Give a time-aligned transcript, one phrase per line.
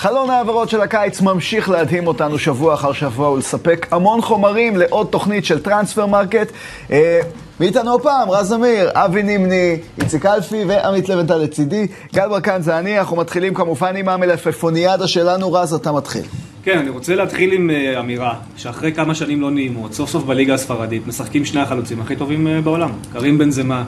[0.00, 5.44] חלון העברות של הקיץ ממשיך להדהים אותנו שבוע אחר שבוע ולספק המון חומרים לעוד תוכנית
[5.44, 6.52] של Transfer Market.
[6.90, 7.20] אה,
[7.60, 11.86] ואיתנו הפעם רז אמיר, אבי נימני, איציק אלפי ועמית לבנטל לצידי.
[12.14, 15.52] גל ברקן זה אני, אנחנו מתחילים כמובן עם המלפפוניאדה שלנו.
[15.52, 16.22] רז, אתה מתחיל.
[16.62, 20.54] כן, אני רוצה להתחיל עם אה, אמירה, שאחרי כמה שנים לא נעימות, סוף סוף בליגה
[20.54, 22.90] הספרדית משחקים שני החלוצים הכי טובים אה, בעולם.
[23.12, 23.84] קרים בנזמה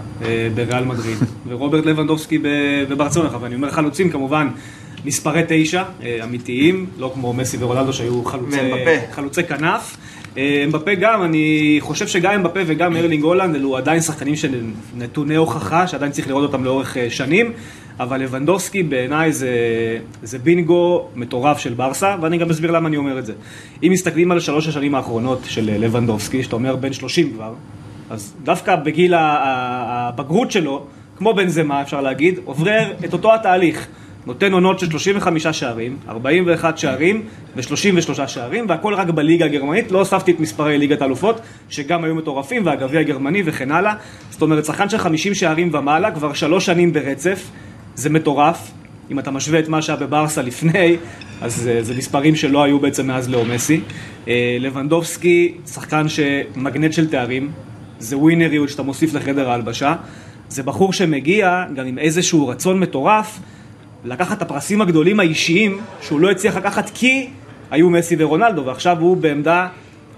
[0.55, 2.39] בריאל מדריד, ורוברט לבנדובסקי
[2.89, 4.49] בברצלונה, ואני אומר חלוצים כמובן.
[5.05, 5.83] מספרי תשע,
[6.25, 8.57] אמיתיים, לא כמו מסי ורונלדו שהיו חלוצי,
[9.13, 9.97] חלוצי כנף.
[10.37, 14.61] אמבפה גם, אני חושב שגם אמבפה וגם ארלינג הולנד אלו עדיין שחקנים של
[14.97, 17.53] נתוני הוכחה, שעדיין צריך לראות אותם לאורך שנים.
[18.01, 19.51] אבל לבנדובסקי בעיניי זה,
[20.23, 23.33] זה בינגו מטורף של ברסה, ואני גם אסביר למה אני אומר את זה.
[23.83, 27.55] אם מסתכלים על שלוש השנים האחרונות של לבנדובסקי, שאתה אומר בן שלושים כבר,
[28.11, 30.85] אז דווקא בגיל הבגרות שלו,
[31.19, 33.87] כמו בן זמה אפשר להגיד, עובר את אותו התהליך.
[34.27, 37.23] נותן עונות של 35 שערים, 41 שערים
[37.57, 42.67] ו-33 שערים, והכל רק בליגה הגרמנית, לא הוספתי את מספרי ליגת האלופות, שגם היו מטורפים,
[42.67, 43.95] והגביע הגרמני וכן הלאה.
[44.31, 47.51] זאת אומרת, שחקן של 50 שערים ומעלה, כבר שלוש שנים ברצף,
[47.95, 48.71] זה מטורף.
[49.11, 50.97] אם אתה משווה את מה שהיה בברסה לפני,
[51.41, 53.81] אז אה, זה מספרים שלא היו בעצם מאז לאו מסי.
[54.29, 57.51] אה, לבנדובסקי, שחקן שמגנט של תארים,
[57.99, 59.95] זה ווינריות שאתה מוסיף לחדר ההלבשה.
[60.49, 63.41] זה בחור שמגיע גם עם איזשהו רצון מטורף
[64.05, 67.29] לקחת את הפרסים הגדולים האישיים שהוא לא הצליח לקחת כי
[67.71, 69.69] היו מסי ורונלדו, ועכשיו הוא בעמדה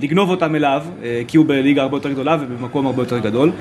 [0.01, 3.53] לגנוב אותם אליו, אה, כי הוא בליגה הרבה יותר גדולה ובמקום הרבה יותר גדול.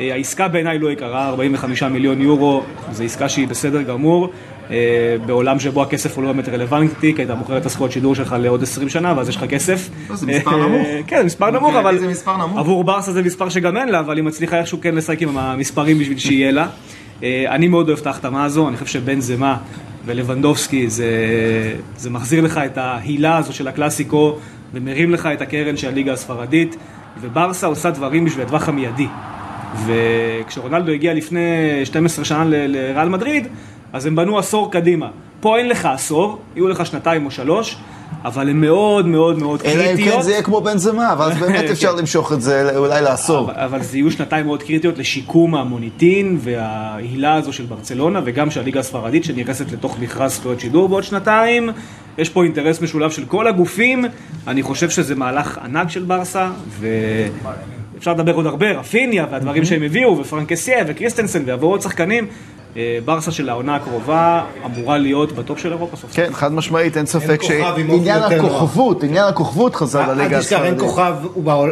[0.00, 4.28] אה, העסקה בעיניי לא יקרה, 45 מיליון יורו, זו עסקה שהיא בסדר גמור.
[4.70, 8.36] אה, בעולם שבו הכסף הוא לא באמת רלוונטי, כי אתה מוכר את הזכויות שידור שלך
[8.40, 9.90] לעוד 20 שנה, ואז יש לך כסף.
[10.10, 10.86] לא, זה מספר נמוך.
[11.06, 11.98] כן, זה מספר נמוך, אבל
[12.56, 15.98] עבור ברסה זה מספר שגם אין לה, אבל היא מצליחה איכשהו כן לשחק עם המספרים
[15.98, 16.66] בשביל שיהיה לה.
[17.22, 19.56] אני מאוד אוהב את ההחתמה הזו, אני חושב שבן זמה
[20.06, 21.06] ולבנדובסקי זה,
[21.96, 24.38] זה מחזיר לך את ההילה הזו של הקלאסיקו
[24.74, 26.76] ומרים לך את הקרן של הליגה הספרדית,
[27.20, 29.06] וברסה עושה דברים בשביל הטווח המיידי.
[29.86, 31.40] וכשרונלדו הגיע לפני
[31.84, 33.46] 12 שנה לריאל מדריד,
[33.92, 35.08] אז הם בנו עשור קדימה.
[35.44, 37.76] פה אין לך עשור, יהיו לך שנתיים או שלוש,
[38.24, 39.84] אבל הן מאוד מאוד מאוד קריטיות.
[39.84, 41.98] אלא אם כן זה יהיה כמו בנזמה, ואז באמת אפשר כן.
[41.98, 43.50] למשוך את זה אולי לעשור.
[43.50, 48.60] אבל, אבל זה יהיו שנתיים מאוד קריטיות לשיקום המוניטין וההילה הזו של ברצלונה, וגם של
[48.60, 51.70] הליגה הספרדית שנכנסת לתוך מכרז זכויות שידור בעוד שנתיים.
[52.18, 54.04] יש פה אינטרס משולב של כל הגופים,
[54.46, 56.50] אני חושב שזה מהלך ענק של ברסה,
[56.80, 62.26] ואפשר לדבר עוד הרבה, רפיניה והדברים שהם הביאו, ופרנק קסייה וקריסטנסן ויבואו עוד שחקנים.
[62.76, 66.16] אה, ברסה של העונה הקרובה אמורה להיות בטופ של אירופה סוף סוף.
[66.16, 70.40] כן, חד משמעית, אין ספק שעניין הכוכבות, עניין הכוכבות חזר לליגה הספרדית.
[70.40, 71.14] אל תשכח, אין כוכב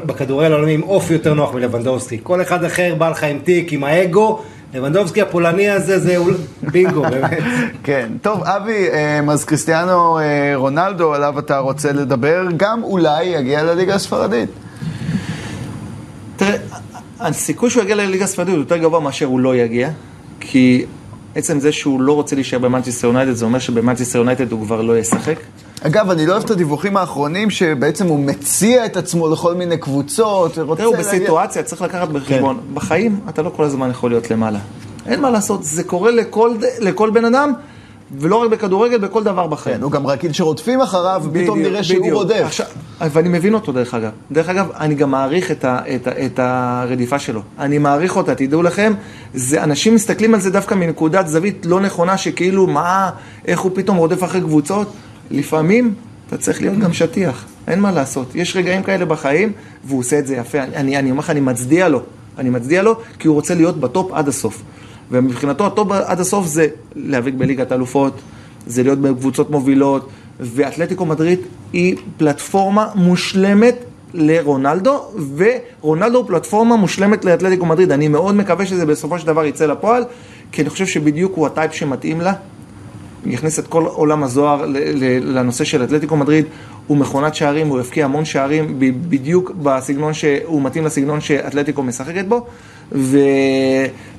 [0.06, 2.18] בכדורגל העולמי עם אופי יותר נוח מלבנדובסקי.
[2.22, 4.42] כל אחד אחר בא לך עם תיק, עם האגו.
[4.74, 6.16] לבנדובסקי הפולני הזה זה
[6.62, 7.42] בינגו, באמת.
[7.82, 13.62] כן, טוב, אבי, אה, אז קריסטיאנו אה, רונלדו, עליו אתה רוצה לדבר, גם אולי יגיע
[13.62, 14.50] לליגה הספרדית.
[16.36, 16.56] תראה,
[17.20, 19.90] הסיכוי שהוא יגיע לליגה הספרדית הוא יותר גבוה מאשר הוא לא יגיע.
[20.52, 20.84] כי
[21.34, 24.98] עצם זה שהוא לא רוצה להישאר במנצ'סטר יונייטד, זה אומר שבמנצ'סטר יונייטד הוא כבר לא
[24.98, 25.36] ישחק.
[25.82, 30.58] אגב, אני לא אוהב את הדיווחים האחרונים שבעצם הוא מציע את עצמו לכל מיני קבוצות
[30.58, 30.82] ורוצה...
[30.82, 32.56] תראו, בסיטואציה צריך לקחת בחשבון.
[32.56, 32.74] כן.
[32.74, 34.58] בחיים אתה לא כל הזמן יכול להיות למעלה.
[35.06, 37.52] אין מה לעשות, זה קורה לכל, לכל בן אדם.
[38.18, 39.76] ולא רק בכדורגל, בכל דבר בחיים.
[39.76, 42.16] כן, הוא גם רגיל שרודפים אחריו, ופתאום נראה שהוא בדיוק.
[42.16, 42.42] רודף.
[42.44, 42.66] עכשיו,
[43.00, 44.10] ואני מבין אותו דרך אגב.
[44.32, 47.42] דרך אגב, אני גם מעריך את, ה, את, ה, את הרדיפה שלו.
[47.58, 48.92] אני מעריך אותה, תדעו לכם,
[49.34, 53.10] זה, אנשים מסתכלים על זה דווקא מנקודת זווית לא נכונה, שכאילו, מה,
[53.46, 54.92] איך הוא פתאום רודף אחרי קבוצות.
[55.30, 55.94] לפעמים
[56.28, 58.34] אתה צריך להיות גם שטיח, אין מה לעשות.
[58.34, 59.52] יש רגעים כאלה בחיים,
[59.84, 60.58] והוא עושה את זה יפה.
[60.62, 62.02] אני, אני אומר לך, אני מצדיע לו.
[62.38, 64.62] אני מצדיע לו, כי הוא רוצה להיות בטופ עד הסוף.
[65.12, 68.20] ומבחינתו הטוב עד הסוף זה להיאבק בליגת האלופות,
[68.66, 70.08] זה להיות בקבוצות מובילות,
[70.40, 71.38] ואתלטיקו מדריד
[71.72, 73.74] היא פלטפורמה מושלמת
[74.14, 75.04] לרונלדו,
[75.36, 77.92] ורונלדו הוא פלטפורמה מושלמת לאתלטיקו מדריד.
[77.92, 80.04] אני מאוד מקווה שזה בסופו של דבר יצא לפועל,
[80.52, 82.32] כי אני חושב שבדיוק הוא הטייפ שמתאים לה.
[83.26, 84.66] יכניס את כל עולם הזוהר
[85.20, 86.44] לנושא של אתלטיקו מדריד,
[86.86, 92.46] הוא מכונת שערים, הוא יפקיע המון שערים בדיוק בסגנון שהוא מתאים לסגנון שאתלטיקו משחקת בו,
[92.94, 93.18] ו...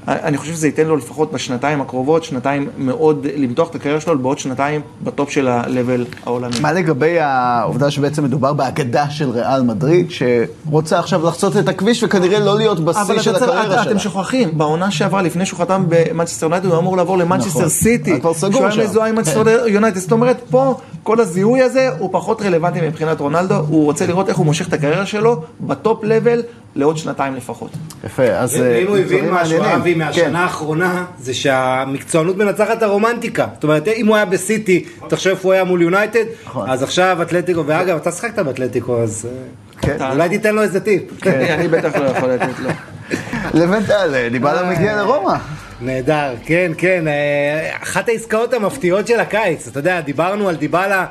[0.08, 4.40] אני חושב שזה ייתן לו לפחות בשנתיים הקרובות, שנתיים מאוד למתוח את הקריירה שלו, בעוד
[4.40, 6.60] שנתיים בטופ של ה-level העולמי.
[6.62, 12.40] מה לגבי העובדה שבעצם מדובר באגדה של ריאל מדריד, שרוצה עכשיו לחצות את הכביש וכנראה
[12.40, 13.82] לא להיות בשיא של הקריירה שלה?
[13.82, 17.70] אבל אתם שוכחים, בעונה שעברה, לפני שהוא חתם במנצ'סטר יונייטד, הוא אמור לעבור למנצ'סטר נכון.
[17.70, 18.20] סיטי.
[18.20, 18.72] כבר סגור שם.
[18.72, 19.74] שהוא היה מזוהה עם מנצ'סטר כן.
[19.74, 19.98] יונייטד.
[19.98, 24.38] זאת אומרת, פה כל הזיהוי הזה הוא פחות רלוונטי מבחינת רונלדו, הוא רוצה לראות איך
[24.38, 26.42] הוא מושך את הקריירה שלו ב top level
[26.76, 27.72] לעוד שנתיים לפחות.
[28.04, 28.56] יפה, אז...
[28.56, 29.64] אה, ואם הוא הבין משהו.
[29.76, 30.00] אבי, כן.
[30.00, 33.48] מהשנה האחרונה, זה שהמקצוענות מנצחת את הרומנטיקה.
[33.54, 36.70] זאת אומרת, אם הוא היה בסיטי, תחשוב איפה הוא היה מול יונייטד, נכון.
[36.70, 39.44] אז עכשיו אתלטיקו, ואגב, אתה שיחקת באתלטיקו, אז אה,
[39.82, 40.12] כן.
[40.12, 41.04] אולי תיתן לו איזה טיפ.
[41.28, 42.70] אני בטח לא יכול לתת לו.
[43.62, 45.36] לבן טל, דיבלה מגיע לרומא.
[45.82, 47.08] נהדר, כן, כן.
[47.08, 51.06] אה, אחת העסקאות המפתיעות של הקיץ, אתה יודע, דיברנו על דיבלה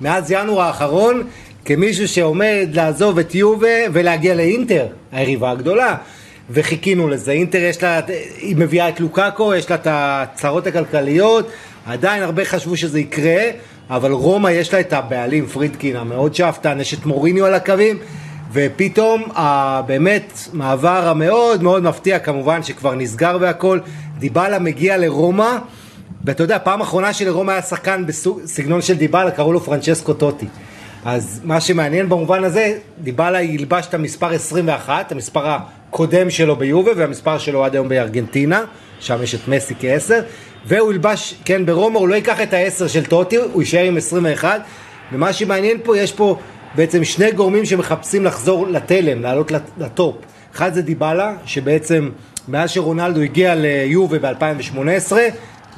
[0.00, 1.22] מאז ינואר האחרון,
[1.68, 5.96] כמישהו שעומד לעזוב את יובה ולהגיע לאינטר, היריבה הגדולה.
[6.50, 7.32] וחיכינו לזה.
[7.32, 8.00] אינטר יש לה,
[8.38, 11.48] היא מביאה את לוקאקו, יש לה את הצרות הכלכליות,
[11.86, 13.42] עדיין הרבה חשבו שזה יקרה,
[13.90, 17.98] אבל רומא יש לה את הבעלים, פרידקין, המאוד שאפתן, יש את מוריניו על הקווים,
[18.52, 19.22] ופתאום
[19.86, 23.78] באמת מעבר המאוד מאוד מפתיע, כמובן שכבר נסגר והכל,
[24.18, 25.56] דיבלה מגיע לרומא,
[26.24, 30.46] ואתה יודע, פעם אחרונה שלרומא היה שחקן בסגנון של דיבלה, קראו לו פרנצ'סקו טוטי.
[31.04, 32.72] אז מה שמעניין במובן הזה,
[33.02, 38.62] דיבלה ילבש את המספר 21, המספר הקודם שלו ביובה והמספר שלו עד היום בארגנטינה,
[39.00, 40.20] שם יש את מסי כעשר,
[40.66, 44.60] והוא ילבש, כן, ברומא הוא לא ייקח את העשר של טוטי, הוא יישאר עם 21,
[45.12, 46.36] ומה שמעניין פה, יש פה
[46.74, 50.16] בעצם שני גורמים שמחפשים לחזור לתלם, לעלות לט- לטופ.
[50.54, 52.08] אחד זה דיבלה, שבעצם
[52.48, 55.12] מאז שרונלדו הגיע ליובה ב-2018,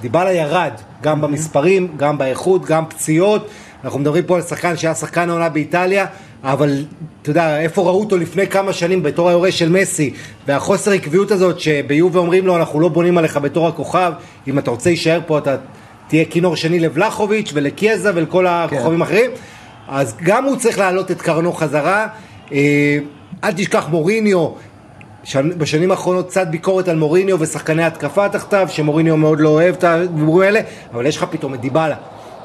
[0.00, 3.48] דיבלה ירד, גם במספרים, גם באיכות, גם פציעות.
[3.84, 6.06] אנחנו מדברים פה על שחקן שהיה שחקן העונה באיטליה,
[6.44, 6.84] אבל
[7.22, 10.14] אתה יודע, איפה ראו אותו לפני כמה שנים בתור היורש של מסי,
[10.46, 14.12] והחוסר עקביות הזאת שביובה אומרים לו, אנחנו לא בונים עליך בתור הכוכב,
[14.48, 15.56] אם אתה רוצה להישאר פה אתה
[16.08, 19.30] תהיה כינור שני לבלחוביץ' ולקיאזה ולכל הכוכבים האחרים,
[19.88, 22.06] אז גם הוא צריך להעלות את קרנו חזרה.
[22.52, 22.98] אה,
[23.44, 24.48] אל תשכח מוריניו,
[25.24, 29.84] שנ- בשנים האחרונות קצת ביקורת על מוריניו ושחקני התקפה תחתיו, שמוריניו מאוד לא אוהב את
[29.84, 30.60] הדיבורים האלה,
[30.94, 31.96] אבל יש לך פתאום את דיבלה,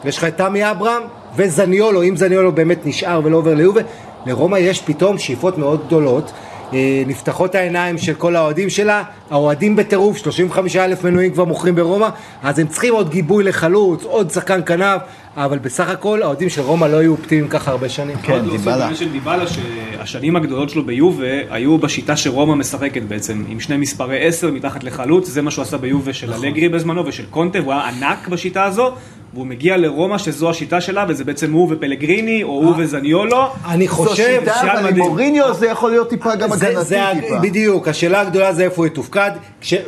[0.03, 1.03] ויש לך את תמי אברהם
[1.35, 3.81] וזניולו, אם זניולו באמת נשאר ולא עובר ליובה,
[4.25, 6.31] לרומא יש פתאום שאיפות מאוד גדולות.
[6.73, 12.09] אה, נפתחות העיניים של כל האוהדים שלה, האוהדים בטירוף, 35 אלף מנויים כבר מוכרים ברומא,
[12.43, 15.01] אז הם צריכים עוד גיבוי לחלוץ, עוד שחקן כנף,
[15.37, 18.17] אבל בסך הכל האוהדים של רומא לא היו אופטימיים ככה הרבה שנים.
[18.17, 18.77] כן, עוד להוסיף דיבלה.
[18.77, 24.27] בעניין של דיבלה, שהשנים הגדולות שלו ביובה היו בשיטה שרומא משחקת בעצם, עם שני מספרי
[24.27, 27.87] 10 מתחת לחלוץ, זה מה שהוא עשה ביובה של אלגרי בזמנו ושל קונטה, והוא היה
[27.87, 28.91] ענק בשיטה הזו,
[29.33, 33.47] והוא מגיע לרומא שזו השיטה שלה, וזה בעצם הוא ופלגריני, או הוא וזניולו.
[33.67, 34.39] אני זו חושב...
[34.39, 34.97] שיטה, שיטה אבל עם.
[34.97, 37.39] מוריניו זה יכול להיות טיפה גם זה, זה, הגנתי טיפה.
[37.39, 39.31] בדיוק, השאלה הגדולה זה איפה הוא יתופקד.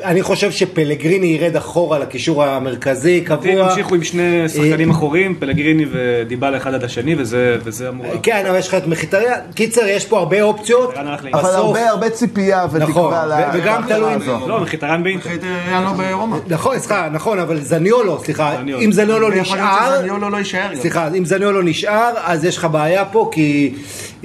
[0.03, 3.63] אני חושב שפלגריני ירד אחורה לקישור המרכזי, קבוע.
[3.63, 8.05] המשיכו עם שני שחקנים אחורים, פלגריני ודיבלה אחד עד השני, וזה וזה אמור...
[8.23, 9.35] כן, אבל יש לך את מחיטריה.
[9.55, 10.89] קיצר, יש פה הרבה אופציות.
[10.97, 11.33] מחיטריה.
[11.33, 14.13] אבל הרבה הרבה ציפייה נכון, ותקווה ל- ו- וגם תלוי-.
[14.47, 15.29] לא, מחיטרן באינטר.
[15.67, 16.37] היה לו ברומא.
[16.47, 18.81] נכון, סליחה, נכון, אבל זניולו, סליחה, זניולו.
[18.81, 20.75] אם זניולו להיות נשאר, שזניולו לא יישאר.
[20.75, 23.73] סליחה, אם זניולו נשאר, אז יש לך בעיה פה, כי,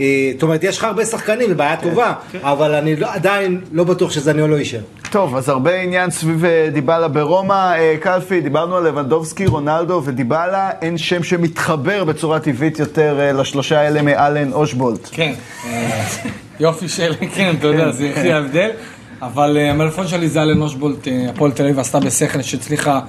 [0.01, 0.05] אה,
[0.35, 2.13] זאת אומרת, יש לך הרבה שחקנים, זו בעיה טובה,
[2.43, 4.81] אבל אני לא- עדיין לא בטוח שזניולו יישאר.
[5.13, 7.75] טוב, אז הרבה עניין סביב אה, דיבלה ברומא.
[7.75, 13.81] אה, קלפי, דיברנו על לבנדובסקי, רונלדו ודיבלה, אין שם שמתחבר בצורה טבעית יותר אה, לשלושה
[13.81, 15.09] האלה מאלן אושבולט.
[15.13, 15.33] כן,
[16.61, 18.71] יופי של, כן, אתה יודע, זה הכי ההבדל.
[19.23, 23.01] אבל המלפון שלי זה אלן אושבולט, הפועל תל אביב עשתה בשכל שהצליחה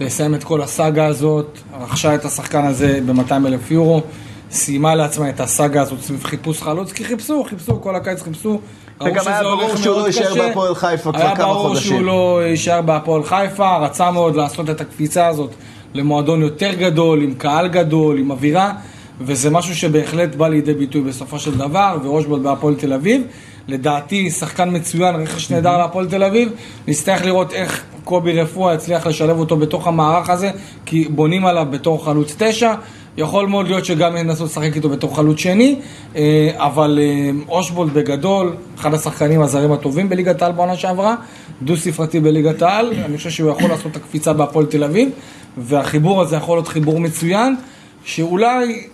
[0.00, 4.02] לסיים את כל הסאגה הזאת, רכשה את השחקן הזה ב-200 אלף יורו,
[4.50, 8.60] סיימה לעצמה את הסאגה הזאת סביב חיפוש חלוץ, כי חיפשו, חיפשו, כל הקיץ חיפשו.
[9.06, 10.34] וגם היה ברור שהוא לא יישאר.
[10.34, 11.88] בהפועל חיפה כבר היה כמה ברור חודשים.
[11.88, 15.50] שהוא לא יישאר בהפועל חיפה, רצה מאוד לעשות את הקפיצה הזאת
[15.94, 18.72] למועדון יותר גדול, עם קהל גדול, עם אווירה,
[19.20, 23.22] וזה משהו שבהחלט בא לידי ביטוי בסופו של דבר, ואושבולד בהפועל תל אביב.
[23.68, 26.52] לדעתי, שחקן מצוין, רכש נהדר להפועל תל אביב.
[26.88, 30.50] נצטרך לראות איך קובי רפואה יצליח לשלב אותו בתוך המערך הזה,
[30.86, 32.74] כי בונים עליו בתור חלוץ תשע.
[33.16, 35.80] יכול מאוד להיות שגם ינסו לשחק איתו בתור חלוץ שני,
[36.16, 41.14] אה, אבל אה, אושבולד בגדול, אחד השחקנים הזרים הטובים בליגת העל בעונה שעברה,
[41.62, 45.08] דו ספרתי בליגת העל, אני חושב שהוא יכול לעשות את הקפיצה בהפועל תל אביב,
[45.56, 47.56] והחיבור הזה יכול להיות חיבור מצוין,
[48.04, 48.86] שאולי.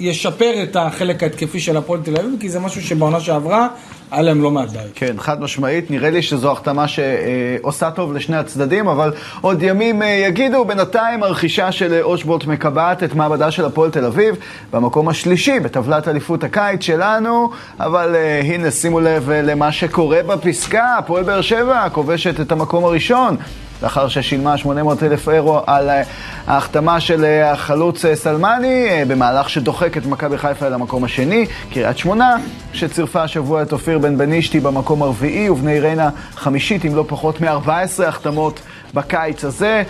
[0.00, 3.68] ישפר את החלק ההתקפי של הפועל תל אביב, כי זה משהו שבעונה שעברה
[4.10, 4.90] היה להם לא מעט בעיות.
[4.94, 5.90] כן, חד משמעית.
[5.90, 10.64] נראה לי שזו החתמה שעושה טוב לשני הצדדים, אבל עוד ימים אה, יגידו.
[10.64, 14.36] בינתיים הרכישה של אה, אושבולט מקבעת את מעמדה של הפועל תל אביב
[14.72, 20.96] במקום השלישי בטבלת אליפות הקיץ שלנו, אבל אה, הנה, שימו לב למה שקורה בפסקה.
[20.98, 23.36] הפועל באר שבע כובשת את המקום הראשון.
[23.82, 26.02] לאחר ששילמה 800 אלף אירו על אה,
[26.46, 31.46] ההחתמה של אה, החלוץ אה, סלמני, במהלך שדוחק את מכבי חיפה אל המקום השני.
[31.72, 32.36] קריית שמונה,
[32.72, 38.04] שצירפה השבוע את אופיר בן בנישתי במקום הרביעי, ובני ריינה חמישית עם לא פחות מ-14
[38.06, 38.60] החתמות
[38.94, 39.82] בקיץ הזה.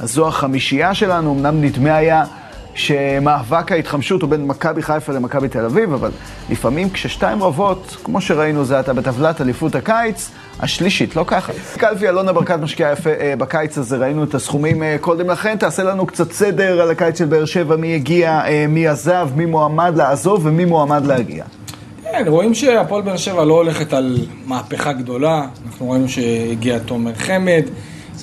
[0.00, 2.24] אז זו החמישייה שלנו, אמנם נדמה היה
[2.78, 6.10] שמאבק ההתחמשות הוא בין מכבי חיפה למכבי תל אביב, אבל
[6.50, 10.30] לפעמים כששתיים רבות, כמו שראינו זה עתה בטבלת אליפות הקיץ,
[10.60, 11.52] השלישית, לא ככה.
[11.78, 15.56] קלפי אלונה ברקת משקיעה יפה אה, בקיץ הזה, ראינו את הסכומים אה, קודם לכן.
[15.56, 19.46] תעשה לנו קצת סדר על הקיץ של באר שבע, מי הגיע, אה, מי עזב, מי
[19.46, 21.44] מועמד לעזוב ומי מועמד להגיע.
[22.02, 25.46] כן, רואים שהפועל באר שבע לא הולכת על מהפכה גדולה.
[25.66, 27.62] אנחנו ראינו שהגיע תומר חמד,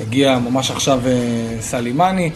[0.02, 1.12] הגיע ממש עכשיו אה,
[1.60, 2.32] סלימני,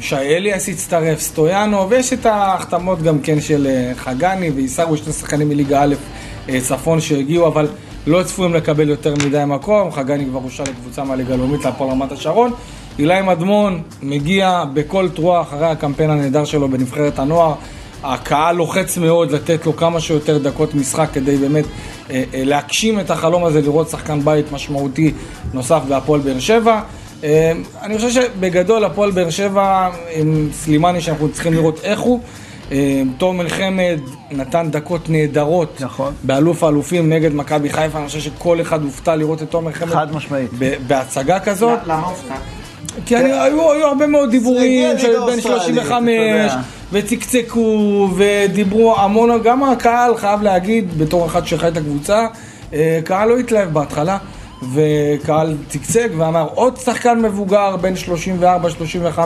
[0.00, 5.48] שי אליאס הצטרף, סטויאנו, ויש את ההחתמות גם כן של אה, חגני ועיסאווי, שני שחקנים
[5.48, 5.94] מליגה א'
[6.48, 7.68] אה, צפון שהגיעו, אבל
[8.06, 9.90] לא צפויים לקבל יותר מדי מקום.
[9.92, 12.52] חגני כבר אושר לקבוצה מהליגה הלאומית להפועל רמת השרון.
[12.98, 17.54] אילי מדמון מגיע בכל תרועה אחרי הקמפיין הנהדר שלו בנבחרת הנוער.
[18.02, 21.64] הקהל לוחץ מאוד לתת לו כמה שיותר דקות משחק כדי באמת
[22.10, 25.12] אה, אה, להגשים את החלום הזה, לראות שחקן בית משמעותי
[25.54, 26.80] נוסף בהפועל באר שבע.
[27.24, 32.20] אה, אני חושב שבגדול הפועל באר שבע עם סלימני שאנחנו צריכים לראות איך הוא.
[32.72, 36.14] אה, תומר חמד נתן דקות נהדרות נכון.
[36.22, 40.12] באלוף האלופים נגד מכבי חיפה, אני חושב שכל אחד הופתע לראות את תומר חמד חד
[40.12, 40.50] משמעית.
[40.86, 41.78] בהצגה כזאת.
[41.86, 42.34] למה הופתע?
[43.06, 46.60] כי אני, היו, היו הרבה מאוד דיבורים של אוסטרלית, 35 אתה יודע.
[46.92, 52.26] וצקצקו ודיברו המון, גם הקהל חייב להגיד, בתור אחד שחי את הקבוצה,
[52.72, 54.18] אה, קהל לא התלהב בהתחלה.
[54.74, 59.18] וקהל צקצק ואמר עוד שחקן מבוגר בין 34-35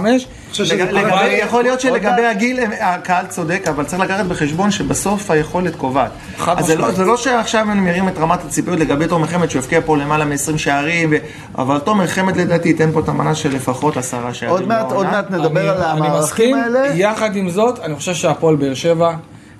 [0.60, 5.76] לג- לגבי- יכול להיות שלגבי הגיל הם- הקהל צודק, אבל צריך לקחת בחשבון שבסוף היכולת
[5.76, 6.10] קובעת.
[6.46, 6.92] אז זה לא-.
[6.92, 10.24] זה לא שעכשיו אני מרים את רמת הציפיות לגבי תומר חמד, שהוא הבקיע פה למעלה
[10.24, 11.12] מ-20 שערים,
[11.58, 14.54] אבל תומר חמד לדעתי ייתן פה את המנה של לפחות עשרה שערים.
[14.56, 15.10] עוד מעט, עוד בעונה.
[15.10, 16.86] מעט נדבר על המערכים האלה.
[16.94, 19.14] יחד עם זאת, אני חושב שהפועל באר שבע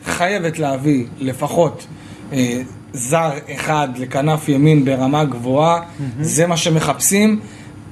[0.07, 1.87] חייבת להביא לפחות
[2.33, 2.61] אה,
[2.93, 5.81] זר אחד לכנף ימין ברמה גבוהה,
[6.21, 7.41] זה מה שמחפשים.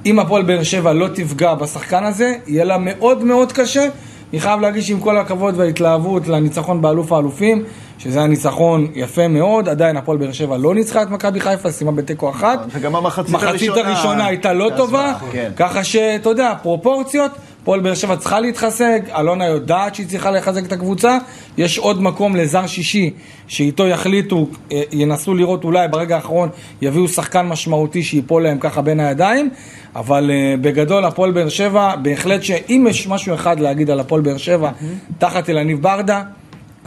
[0.05, 3.87] אם הפועל באר שבע לא תפגע בשחקן הזה, יהיה לה מאוד מאוד קשה.
[4.31, 7.63] אני חייב להגיד שעם כל הכבוד וההתלהבות לניצחון באלוף האלופים,
[7.97, 11.91] שזה היה ניצחון יפה מאוד, עדיין הפועל באר שבע לא ניצחה את מכבי חיפה, סיימה
[11.91, 12.59] בתיקו אחת.
[12.69, 15.51] וגם המחצית מחצית הראשונה הראשונה הייתה לא טובה, כן.
[15.55, 17.31] ככה שאתה יודע, פרופורציות,
[17.61, 21.17] הפועל באר שבע צריכה להתחזק, אלונה יודעת שהיא צריכה לחזק את הקבוצה,
[21.57, 23.13] יש עוד מקום לזר שישי
[23.47, 26.49] שאיתו יחליטו, אה, ינסו לראות אולי ברגע האחרון
[26.81, 29.49] יביאו שחקן משמעותי שיפול להם ככה בין הידיים,
[29.95, 34.37] אבל אה, בגדול הפועל באר שבע, בהחלט שאם יש משהו אחד להגיד על הפועל באר
[34.37, 34.71] שבע,
[35.17, 36.23] תחת אלניב ברדה,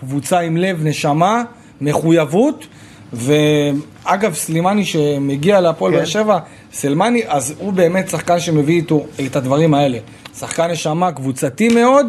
[0.01, 1.43] קבוצה עם לב, נשמה,
[1.81, 2.67] מחויבות.
[3.13, 5.99] ואגב, סלימני שמגיע להפועל כן.
[5.99, 6.39] באר שבע,
[6.75, 9.99] סלמני, אז הוא באמת שחקן שמביא איתו את הדברים האלה.
[10.39, 12.07] שחקן נשמה קבוצתי מאוד,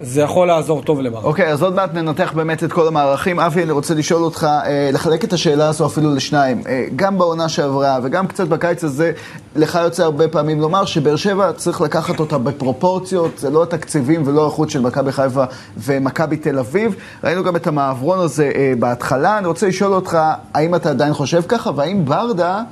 [0.00, 1.24] זה יכול לעזור טוב לברק.
[1.24, 3.40] אוקיי, אז עוד מעט ננתח באמת את כל המערכים.
[3.40, 6.62] אבי, אני רוצה לשאול אותך, אה, לחלק את השאלה הזו אפילו לשניים.
[6.66, 9.12] אה, גם בעונה שעברה וגם קצת בקיץ הזה,
[9.56, 14.44] לך יוצא הרבה פעמים לומר שבאר שבע צריך לקחת אותה בפרופורציות, זה לא התקציבים ולא
[14.44, 15.44] האיכות של מכבי חיפה
[15.76, 16.94] ומכבי תל אביב.
[17.24, 19.38] ראינו גם את המעברון הזה אה, בהתחלה.
[19.38, 20.18] אני רוצה לשאול אותך,
[20.54, 22.62] האם אתה עדיין חושב ככה, והאם ברדה...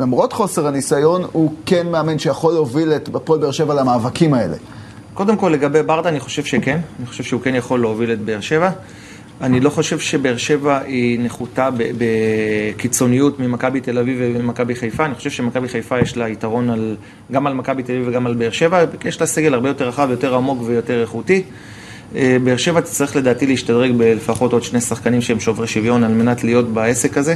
[0.00, 4.56] למרות חוסר הניסיון, הוא כן מאמן שיכול להוביל את הפועל באר שבע למאבקים האלה.
[5.14, 6.80] קודם כל לגבי ברדה, אני חושב שכן.
[6.98, 8.70] אני חושב שהוא כן יכול להוביל את באר שבע.
[9.40, 15.04] אני לא חושב שבאר שבע היא נחותה בקיצוניות ממכבי תל אביב וממכבי חיפה.
[15.04, 16.96] אני חושב שמכבי חיפה יש לה יתרון על,
[17.32, 18.84] גם על מכבי תל אביב וגם על באר שבע.
[19.04, 21.42] יש לה סגל הרבה יותר רחב, יותר עמוק ויותר איכותי.
[22.16, 26.44] אה, באר שבע תצטרך לדעתי להשתדרג בלפחות עוד שני שחקנים שהם שוברי שוויון על מנת
[26.44, 27.34] להיות בעסק הזה.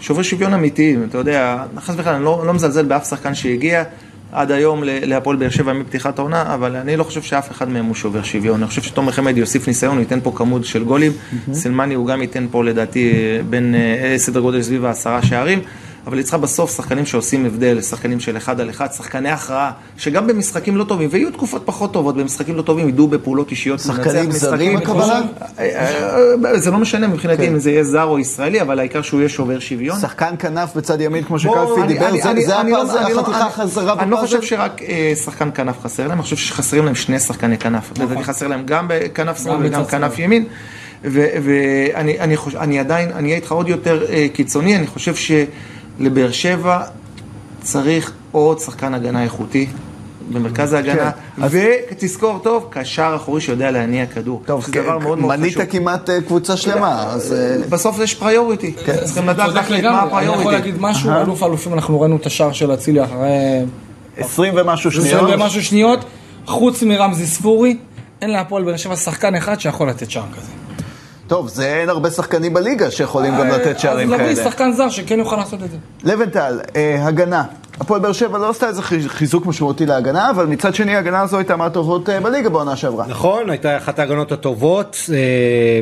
[0.00, 3.84] שוברי שוויון אמיתיים, אתה יודע, חס וחלילה, אני לא, לא מזלזל באף שחקן שהגיע
[4.32, 7.94] עד היום להפועל באר שבע מפתיחת העונה, אבל אני לא חושב שאף אחד מהם הוא
[7.94, 8.60] שובר שוויון.
[8.60, 11.12] אני חושב שתומר חמד יוסיף ניסיון, הוא ייתן פה כמות של גולים.
[11.52, 13.12] סלמני הוא גם ייתן פה לדעתי
[13.50, 15.60] בין אה, סדר גודל סביב העשרה שערים.
[16.06, 20.26] אבל היא צריכה בסוף שחקנים שעושים הבדל, שחקנים של אחד על אחד, שחקני הכרעה, שגם
[20.26, 23.80] במשחקים לא טובים, ויהיו תקופות פחות טובות, במשחקים לא טובים ידעו בפעולות אישיות.
[23.80, 24.76] שחקנים לנצח זרים, משחקים.
[24.76, 25.20] הכוונה?
[25.58, 25.88] אה,
[26.44, 29.28] אה, זה לא משנה מבחינתי אם זה יהיה זר או ישראלי, אבל העיקר שהוא יהיה
[29.28, 30.00] שובר שוויון.
[30.00, 32.10] שחקן כנף בצד ימין, כמו שקלפי אני- דיבר,
[32.44, 34.26] זה- אני לא- הפאזל, אני לא- החתיכה החזרה אני לא בפאזל?
[34.36, 37.90] חושב שרק אה, שחקן כנף חסר להם, אני חושב שחסרים להם שני שחקני כנף.
[37.98, 40.18] לדעתי חסר להם גם בכנף שמאל גם וגם כנף.
[40.18, 40.44] ימין.
[41.04, 45.14] ואני אני חוש- אני עדיין, אני אהיה איתך עוד יותר קיצוני, אני חושב
[45.98, 46.82] שלבאר שבע
[47.60, 49.66] צריך עוד שחקן הגנה איכותי.
[50.32, 51.56] במרכז ההגנה, כן, אז-
[51.92, 54.42] ותזכור טוב, קשר אחורי שיודע להניע כדור.
[54.46, 55.64] טוב, שזה דבר מאוד מאוד מנית חשוב.
[55.70, 57.32] כמעט אה, קבוצה שלמה, אז...
[57.32, 58.72] אה, בסוף יש פריוריטי,
[59.04, 60.50] צריכים לדעת להחליט מה לגמרי, אני יכול הפריוריטי.
[60.50, 63.28] להגיד משהו, אלוף האלופים, אנחנו ראינו את השער של אצילי אחרי
[64.16, 65.30] 20 ומשהו עשרים שניות.
[65.34, 66.04] ומשהו שניות,
[66.46, 67.76] חוץ מרמזי ספורי,
[68.22, 70.46] אין להפועל באר שבע שחקן אחד שיכול לתת שער כזה.
[71.32, 74.50] טוב, זה אין הרבה שחקנים בליגה שיכולים גם לתת שערים אז להביא כאלה.
[74.50, 75.76] שחקן זר שכן יוכל לעשות את זה.
[76.04, 77.44] לבנטל, אה, הגנה.
[77.80, 81.36] הפועל באר שבע לא עשתה איזה חיז- חיזוק משמעותי להגנה, אבל מצד שני ההגנה הזו
[81.36, 83.06] הייתה מהטובות אה, בליגה בעונה שעברה.
[83.06, 85.80] נכון, הייתה אחת ההגנות הטובות, אה,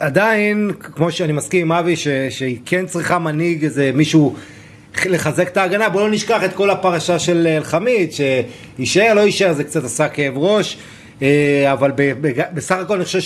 [0.00, 1.96] ועדיין, כמו שאני מסכים עם אבי,
[2.30, 4.34] שהיא כן צריכה מנהיג, איזה מישהו
[5.06, 9.64] לחזק את ההגנה, בואו לא נשכח את כל הפרשה של אלחמיד, שיישאר, לא יישאר, זה
[9.64, 10.78] קצת עשה כאב ראש,
[11.22, 11.92] אה, אבל
[12.54, 13.20] בסך הכל אני חושב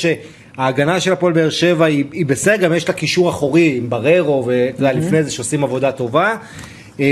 [0.56, 4.44] שההגנה של הפועל באר שבע היא, היא בסדר, גם יש לה קישור אחורי עם בררו,
[4.47, 6.37] ואתה יודע, לפני זה שעושים עבודה טובה.
[7.00, 7.04] אה,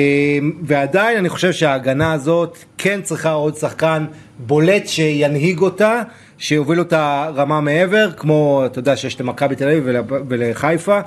[0.62, 4.04] ועדיין אני חושב שההגנה הזאת כן צריכה עוד שחקן
[4.38, 6.02] בולט שינהיג אותה,
[6.38, 11.00] שיוביל אותה רמה מעבר, כמו, אתה יודע, שיש למכבי תל אביב ול- ולחיפה.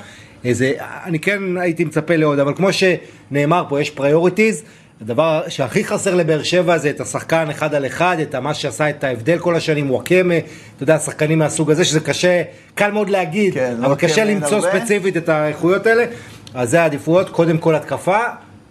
[0.46, 0.72] איזה,
[1.06, 4.64] אני כן הייתי מצפה לעוד, אבל כמו שנאמר פה, יש priorities.
[5.04, 9.04] הדבר שהכי חסר לבאר שבע זה את השחקן אחד על אחד, את מה שעשה את
[9.04, 12.42] ההבדל כל השנים, נוואקמה, אתה יודע, שחקנים מהסוג הזה, שזה קשה,
[12.76, 14.80] קל מאוד להגיד, כן, אבל קשה למצוא הרבה.
[14.80, 16.06] ספציפית את האיכויות האלה,
[16.54, 18.18] אז זה העדיפויות, קודם כל התקפה,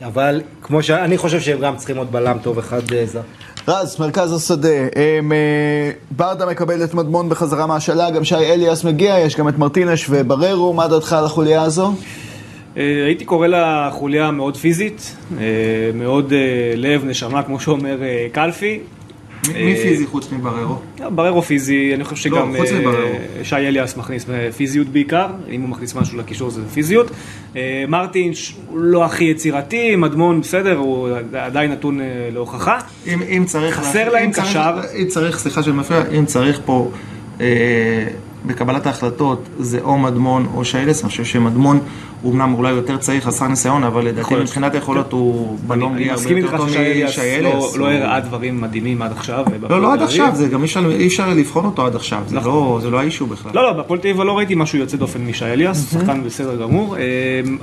[0.05, 3.21] אבל כמו שאני חושב שהם גם צריכים עוד בלם טוב אחד אה, זר.
[3.69, 4.69] רז, מרכז השדה,
[5.19, 9.59] הם, אה, ברדה מקבל את מדמון בחזרה מהשאלה, גם שי אליאס מגיע, יש גם את
[9.59, 11.93] מרטינש ובררו, מה דעתך על החוליה הזו?
[12.77, 15.45] אה, הייתי קורא לה חוליה מאוד פיזית, אה,
[15.95, 16.39] מאוד אה,
[16.77, 17.99] לב, נשמה, כמו שאומר
[18.33, 18.81] קלפי.
[19.55, 20.75] מי פיזי חוץ מבררו?
[21.11, 23.09] בררו פיזי, אני חושב לא, שגם מבררו.
[23.43, 24.27] שי אליאס מכניס
[24.57, 27.11] פיזיות בעיקר, אם הוא מכניס משהו לקישור זה פיזיות.
[27.57, 32.01] אה, מרטין ש- הוא לא הכי יצירתי, מדמון בסדר, הוא עדיין נתון
[32.33, 32.79] להוכחה.
[33.07, 33.75] אם, צריך...
[33.77, 34.75] חסר להם קשר.
[35.03, 36.91] אם צריך, סליחה שאני מפריע, אם צריך פה
[38.47, 41.79] בקבלת ההחלטות זה או מדמון או שיילס, אני חושב שמדמון
[42.23, 44.35] הוא אמנם אולי יותר צעיר, חסר ניסיון, אבל לדעתי.
[44.35, 47.71] מבחינת היכולת הוא בלום לי הרבה יותר טוב ששי אליאס משי לא-.
[47.79, 49.45] לא הראה דברים מדהימים עד עכשיו.
[49.71, 50.03] לא, לא עד.
[50.03, 52.83] עכשיו, זה גם אי אפשר- לבחון אותו עד עכשיו, זה נכון.
[52.85, 53.53] לא- לא האישו בכלל.
[53.55, 56.97] לא, לא, בהפועל תל אביב לא ראיתי משהו יוצא דופן משי אליאס, שחקן בסדר גמור.
[56.97, 57.01] אה,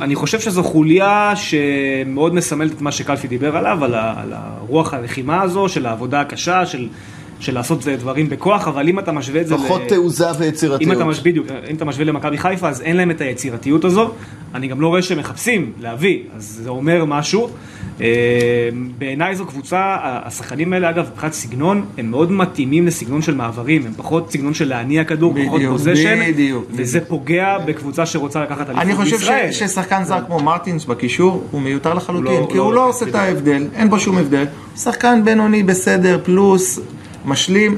[0.01, 3.93] אני חושב שזו חוליה שמאוד מסמלת את מה שקלפי דיבר עליו, על
[4.33, 6.87] הרוח הלחימה הזו, של העבודה הקשה, של...
[7.39, 9.55] של לעשות דברים בכוח, אבל אם אתה משווה את זה...
[9.57, 10.91] פחות ל- תעוזה אם ויצירתיות.
[10.97, 14.09] אתה משווה, בדיוק, אם אתה משווה למכבי חיפה, אז אין להם את היצירתיות הזו.
[14.55, 17.49] אני גם לא רואה שהם מחפשים להביא, אז זה אומר משהו.
[18.01, 18.07] אה,
[18.97, 23.91] בעיניי זו קבוצה, השחקנים האלה, אגב, מבחינת סגנון, הם מאוד מתאימים לסגנון של מעברים, הם
[23.97, 28.81] פחות סגנון של להניע כדור, פחות בדיוק, פוזיישן, בדיוק, וזה פוגע בקבוצה שרוצה לקחת אני
[28.81, 29.51] אליפות חושב בישראל.
[29.51, 32.93] ש- ששחקן זר כמו מרטינס בקישור הוא מיותר לחלוטין, לא- כי לא הוא לא לוקח,
[32.95, 33.23] עושה את בדיוק.
[33.23, 34.45] ההבדל, אין בו שום הבדל.
[34.77, 36.79] שחקן בינוני בסדר, פלוס,
[37.25, 37.77] משלים.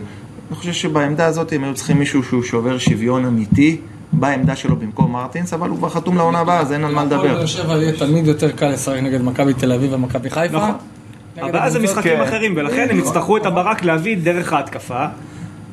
[0.50, 3.78] אני חושב שבעמדה הזאת הם היו צריכים מישהו שהוא שובר שוויון אמיתי
[4.14, 7.22] בעמדה שלו במקום מרטינס, אבל הוא כבר חתום לעונה הבאה, אז אין על מה לדבר.
[7.22, 10.58] באר שבע יהיה תמיד יותר קל לשחק נגד מכבי תל אביב ומכבי חיפה.
[10.58, 10.72] נכון.
[11.38, 12.22] הבעיה זה משחקים כן.
[12.22, 15.06] אחרים, ולכן הם יצטרכו את הברק להביא דרך ההתקפה.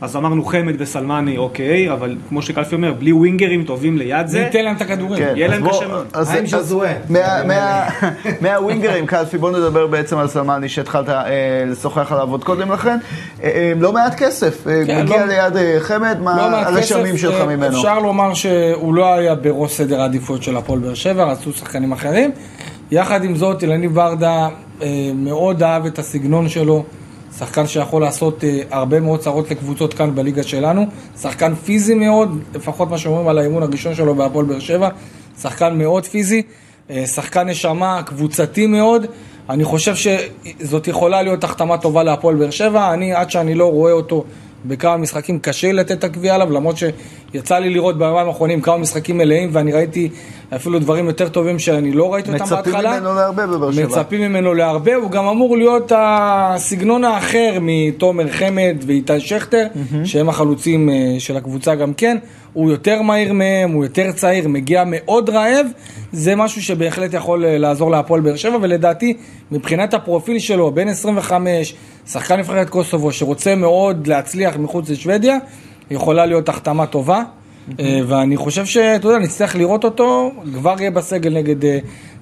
[0.01, 4.65] אז אמרנו חמד וסלמני, אוקיי, אבל כמו שקלפי אומר, בלי ווינגרים טובים ליד זה, ייתן
[4.65, 5.19] להם את הכדורים?
[5.25, 6.07] כן, יהיה אז להם קשה מאוד.
[6.13, 6.73] אז- מה עם אז
[7.47, 7.89] מה-
[8.41, 11.25] מהווינגרים, קלפי, בוא נדבר בעצם על סלמני שהתחלת אה,
[11.67, 12.99] לשוחח עליו עוד קודם לכן.
[13.43, 17.19] אה, אה, לא מעט כסף, כן, מגיע לא- ליד אה, חמד, לא מה מעט הרשמים
[17.19, 17.77] שלך ממנו?
[17.77, 22.31] אפשר לומר שהוא לא היה בראש סדר העדיפויות של הפועל באר שבע, רצו שחקנים אחרים.
[22.91, 24.49] יחד עם זאת, אלניב ברדה
[24.83, 26.85] אה, מאוד אהב את הסגנון שלו.
[27.39, 30.87] שחקן שיכול לעשות אה, הרבה מאוד צרות לקבוצות כאן בליגה שלנו.
[31.21, 34.89] שחקן פיזי מאוד, לפחות מה שאומרים על האימון הראשון שלו בהפועל באר שבע.
[35.41, 36.43] שחקן מאוד פיזי,
[36.91, 39.07] אה, שחקן נשמה, קבוצתי מאוד.
[39.51, 42.95] אני חושב שזאת יכולה להיות החתמה טובה להפועל באר שבע.
[42.95, 44.25] אני, עד שאני לא רואה אותו
[44.65, 46.77] בכמה משחקים, קשה לתת את הקביעה עליו, למרות
[47.33, 50.09] שיצא לי לראות בימים האחרונים כמה משחקים מלאים, ואני ראיתי
[50.57, 53.01] אפילו דברים יותר טובים שאני לא ראיתי אותם מצפים בהתחלה.
[53.01, 53.87] ממנו להרבה בבאר שבע.
[53.87, 59.67] מצפים ממנו להרבה, הוא גם אמור להיות הסגנון האחר מתומר חמד ואיתי שכטר,
[60.05, 62.17] שהם החלוצים אה, של הקבוצה גם כן.
[62.53, 65.67] הוא יותר מהיר מהם, הוא יותר צעיר, מגיע מאוד רעב,
[66.13, 69.17] זה משהו שבהחלט יכול אה, לעזור להפועל באר שבע, ולדעתי,
[69.51, 71.75] מבחינת הפרופיל שלו, בן 25,
[72.07, 75.39] שחקן נבחרת קוסובו, שרוצה מאוד להצליח מחוץ לשוודיה,
[75.91, 77.23] יכולה להיות החתמה טובה.
[77.81, 81.79] אה, ואני חושב שאתה יודע, נצטרך לראות אותו, כבר יהיה בסגל נגד אה,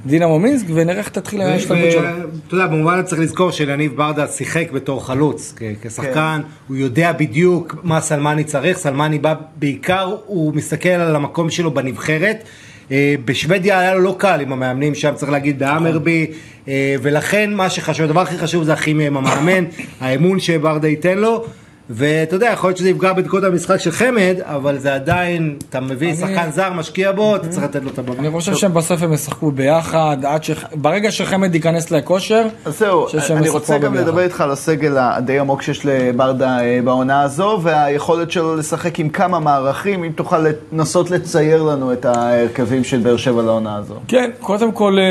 [0.06, 2.02] דינמו מינסק, ונראה איך תתחיל ההשתלמות שלו.
[2.46, 7.76] אתה יודע, במובן צריך לזכור שלניב ברדה שיחק בתור חלוץ, כ- כשחקן, הוא יודע בדיוק
[7.82, 12.44] מה סלמני צריך, סלמני בא, בעיקר הוא מסתכל על המקום שלו בנבחרת.
[12.90, 16.26] אה, בשוודיה היה לו לא קל עם המאמנים שם, צריך להגיד, באמרבי,
[16.68, 19.64] אה, ולכן מה שחשוב, הדבר הכי חשוב זה הכימיה עם המאמן,
[20.00, 21.44] האמון שברדה ייתן לו.
[21.90, 26.08] ואתה יודע, יכול להיות שזה יפגע בדקות המשחק של חמד, אבל זה עדיין, אתה מביא
[26.08, 28.16] אני- שחקן זר, משקיע בו, אתה צריך לתת לו את הבמה.
[28.18, 30.50] אני חושב שהם בסוף הם ישחקו ביחד, עד ש...
[30.74, 34.06] ברגע שחמד ייכנס לכושר, אז זהו, אני רוצה גם ביחד.
[34.08, 39.08] לדבר איתך על הסגל הדי עמוק שיש לברדה אה, בעונה הזו, והיכולת שלו לשחק עם
[39.08, 40.38] כמה מערכים, אם תוכל
[40.72, 43.94] לנסות לצייר לנו את ההרכבים של באר שבע לעונה הזו.
[44.08, 45.04] כן, קודם כל אה,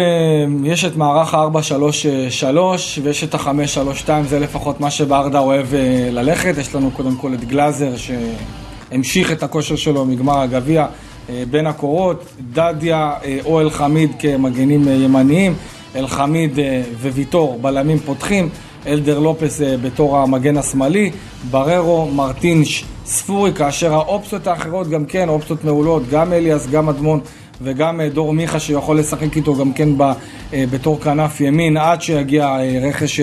[0.63, 2.57] יש את מערך ה-4-3-3
[3.03, 5.79] ויש את ה-5-3-2, זה לפחות מה שברדה אוהב אה,
[6.11, 6.64] ללכת.
[6.65, 10.86] יש לנו קודם כל את גלאזר שהמשיך את הכושר שלו מגמר הגביע
[11.30, 15.54] אה, בין הקורות, דדיה אה, או אלחמיד כמגנים אה, ימניים,
[15.95, 16.60] אלחמיד
[17.01, 18.49] וויטור בלמים פותחים,
[18.88, 21.12] אלדר לופס בתור המגן השמאלי,
[21.51, 27.19] בררו, מרטינש, ספורי, כאשר האופציות האחרות גם כן, אופציות מעולות, גם אליאס, גם אדמון
[27.61, 32.01] וגם אה, דור מיכה שיכול לשחק איתו גם כן ב, אה, בתור כנף ימין עד
[32.01, 33.19] שיגיע אה, רכש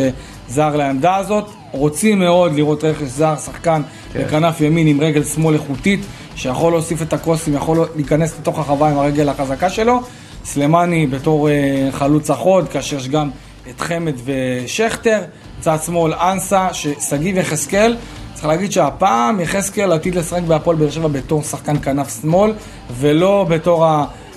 [0.48, 1.44] זר לעמדה הזאת.
[1.70, 3.82] רוצים מאוד לראות רכש זר, שחקן
[4.14, 6.00] בכנף ימין עם רגל שמאל איכותית,
[6.36, 10.00] שיכול להוסיף את הקרוסים, יכול להיכנס לתוך החווה עם הרגל החזקה שלו.
[10.44, 11.48] סלימני בתור
[11.90, 13.30] חלוץ החוד, כאשר יש גם
[13.70, 15.20] את חמד ושכטר.
[15.60, 17.96] צד שמאל אנסה, ששגיב יחזקאל.
[18.34, 22.52] צריך להגיד שהפעם יחזקאל עתיד לשחק בהפועל באר שבע בתור שחקן כנף שמאל,
[22.98, 23.86] ולא בתור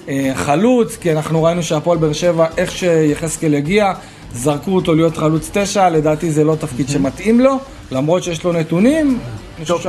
[0.08, 3.94] החלוץ, כי אנחנו ראינו שהפועל באר שבע, איך שיחזקאל הגיע,
[4.34, 7.58] זרקו אותו להיות חלוץ תשע, לדעתי זה לא תפקיד שמתאים לו,
[7.92, 9.20] למרות שיש לו נתונים,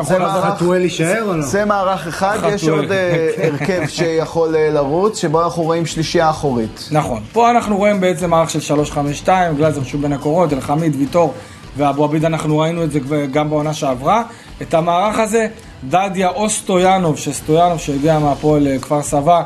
[0.02, 0.18] זה.
[0.18, 0.44] מערך-
[0.82, 1.42] יישאר או לא?
[1.42, 2.68] זה מערך אחד, יש.
[2.68, 6.88] עוד אה, הרכב שיכול אה, לרוץ, שבו אנחנו רואים שלישייה אחורית.
[6.90, 7.22] נכון.
[7.32, 11.34] פה אנחנו רואים בעצם מערך של 352, גלאזר שהוא בין הקורות, אלחמיד, ויטור
[11.76, 12.98] ואבו עביד, אנחנו ראינו את זה
[13.32, 14.22] גם בעונה שעברה.
[14.62, 15.46] את המערך הזה,
[15.88, 19.42] דדיה או סטויאנוב, שסטויאנוב שהגיע מהפועל אה, כפר סבא,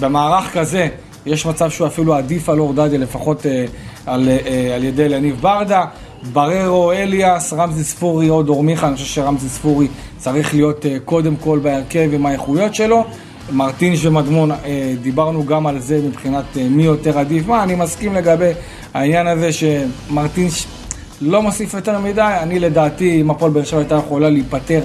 [0.00, 0.88] במערך כזה
[1.26, 3.64] יש מצב שהוא אפילו עדיף על אור דדיה, לפחות אה,
[4.06, 5.84] על, אה, על ידי יניב ברדה.
[6.32, 11.36] בררו, אליאס, רמזי ספורי או דור מיכה, אני חושב שרמזי ספורי צריך להיות אה, קודם
[11.36, 13.04] כל בהרכב עם האיכויות שלו.
[13.52, 18.14] מרטינש ומדמון, אה, דיברנו גם על זה מבחינת אה, מי יותר עדיף מה, אני מסכים
[18.14, 18.50] לגבי
[18.94, 20.66] העניין הזה שמרטינש
[21.20, 24.80] לא מוסיף יותר מדי, אני לדעתי אם הפועל באר שבע הייתה יכולה להיפטר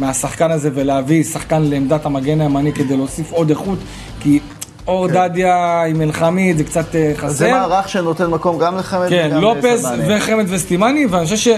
[0.00, 3.78] מהשחקן הזה ולהביא שחקן לעמדת המגן הימני כדי להוסיף עוד איכות,
[4.20, 4.40] כי
[4.86, 7.28] אור דדיה עם אלחמיד זה קצת אה, חסר.
[7.28, 10.16] זה מערך שנותן מקום גם לחמד כן, וגם לופז לסבאני.
[10.16, 11.54] וחמד וסטימני, ואני חושב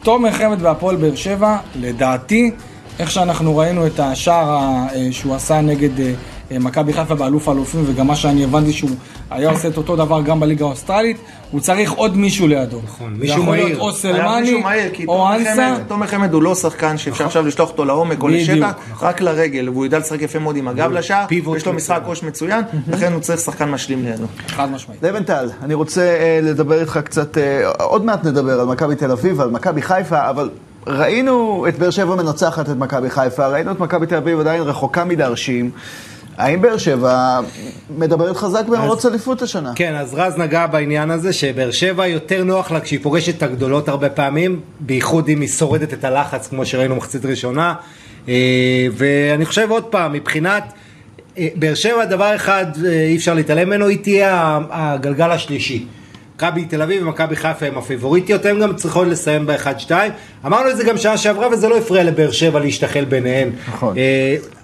[0.00, 2.50] שתומר חמד והפועל באר שבע, לדעתי,
[2.98, 6.12] איך שאנחנו ראינו את השער אה, שהוא עשה נגד אה, אה,
[6.58, 8.90] מכבי חיפה באלוף האלופים, וגם מה שאני הבנתי שהוא
[9.30, 11.16] היה עושה את אותו דבר גם בליגה האוסטרלית,
[11.50, 12.80] הוא צריך עוד מישהו לידו.
[12.84, 13.80] נכון, מישהו יכול להיות מהיר.
[13.80, 15.76] או סלמני, מהיר, כי או אנסה.
[15.88, 19.84] תומר חמד הוא לא שחקן שאפשר עכשיו לשלוח אותו לעומק או לשטח, רק לרגל, והוא
[19.84, 23.40] יודע לשחק יפה מאוד עם הגב לשער, יש לו משחק ראש מצוין, לכן הוא צריך
[23.40, 24.24] שחקן משלים לידו.
[24.48, 25.02] חד משמעית.
[25.02, 29.40] לבנטל, אני רוצה אה, לדבר איתך קצת, אה, עוד מעט נדבר על מכבי תל אביב,
[29.40, 30.50] על מכבי חיפה, אבל
[30.86, 35.04] ראינו את באר שבע מנצחת את מכבי חיפה, ראינו את מכבי תל אביב עדיין רחוקה
[35.04, 35.70] מלהרשים.
[36.40, 37.40] האם באר שבע
[37.98, 39.72] מדברת חזק במרוץ אליפות השנה?
[39.74, 43.88] כן, אז רז נגע בעניין הזה, שבאר שבע יותר נוח לה כשהיא פוגשת את הגדולות
[43.88, 47.74] הרבה פעמים, בייחוד אם היא שורדת את הלחץ, כמו שראינו מחצית ראשונה.
[48.28, 50.72] אה, ואני חושב עוד פעם, מבחינת
[51.38, 55.86] אה, באר שבע, דבר אחד אה, אי אפשר להתעלם ממנו, היא תהיה הגלגל השלישי.
[56.36, 59.90] מכבי תל אביב ומכבי חיפה הם הפיבוריטיות, הן גם צריכות לסיים ב-1-2.
[60.46, 63.50] אמרנו את זה גם שנה שעברה וזה לא הפריע לבאר שבע להשתחל ביניהן.
[63.68, 63.94] נכון.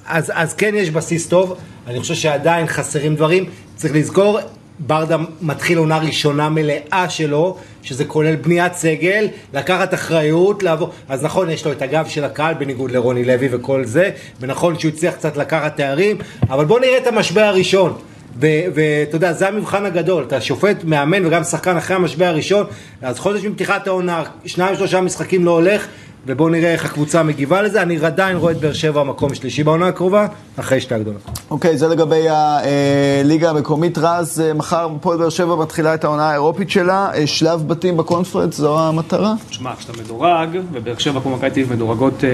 [0.06, 3.44] אז, אז כן יש בסיס טוב, אני חושב שעדיין חסרים דברים.
[3.76, 4.38] צריך לזכור,
[4.78, 10.90] ברדה מתחיל עונה ראשונה מלאה שלו, שזה כולל בניית סגל, לקחת אחריות, לעבור...
[11.08, 14.88] אז נכון, יש לו את הגב של הקהל, בניגוד לרוני לוי וכל זה, ונכון שהוא
[14.88, 17.98] הצליח קצת לקחת תארים, אבל בואו נראה את המשבר הראשון.
[18.38, 22.66] ואתה יודע, זה המבחן הגדול, אתה שופט, מאמן וגם שחקן אחרי המשבר הראשון,
[23.02, 25.86] אז חודש מפתיחת העונה, שניים שלושה משחקים לא הולך,
[26.26, 29.88] ובואו נראה איך הקבוצה מגיבה לזה, אני עדיין רואה את באר שבע מקום שלישי בעונה
[29.88, 31.22] הקרובה, אחרי שתי הגדולות.
[31.50, 33.98] אוקיי, זה לגבי הליגה המקומית.
[33.98, 38.56] רז, אה, מחר הפועל באר שבע מתחילה את העונה האירופית שלה, אה, שלב בתים בקונפרנס,
[38.56, 39.34] זו המטרה?
[39.48, 42.30] תשמע, כשאתה מדורג, ובאר שבע כמו מכבי תל מדורגות אה,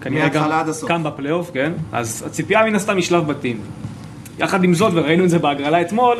[0.00, 0.50] כנראה גם.
[0.88, 1.72] כאן בפלייאוף, כן?
[1.92, 3.60] אז הציפייה מן הסתם היא שלב בתים.
[4.38, 6.18] יחד עם זאת, וראינו את זה בהגרלה אתמול,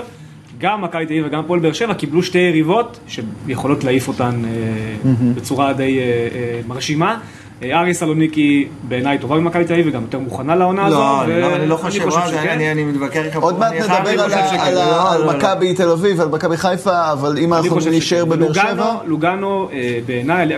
[0.58, 5.10] גם מכבי תל אביב וגם הפועל באר שבע קיבלו שתי יריבות שיכולות להעיף אותן אה,
[5.34, 7.18] בצורה די אה, אה, מרשימה.
[7.62, 10.96] ארי סלוניקי בעיניי טובה ממכבי תל אביב וגם יותר מוכנה לעונה הזו.
[10.98, 12.02] לא, אני לא- אני לא חושב.
[12.36, 13.36] אני אני מתווכח איתך.
[13.36, 15.32] עוד מעט נדבר על לא, לא.
[15.36, 18.24] מכבי תל אביב, על מכבי חיפה, אבל אם אנחנו נשאר.
[18.24, 18.94] בבאר לוגנו- שבע...
[19.06, 19.68] לוגנו,
[20.06, 20.48] בעיניי,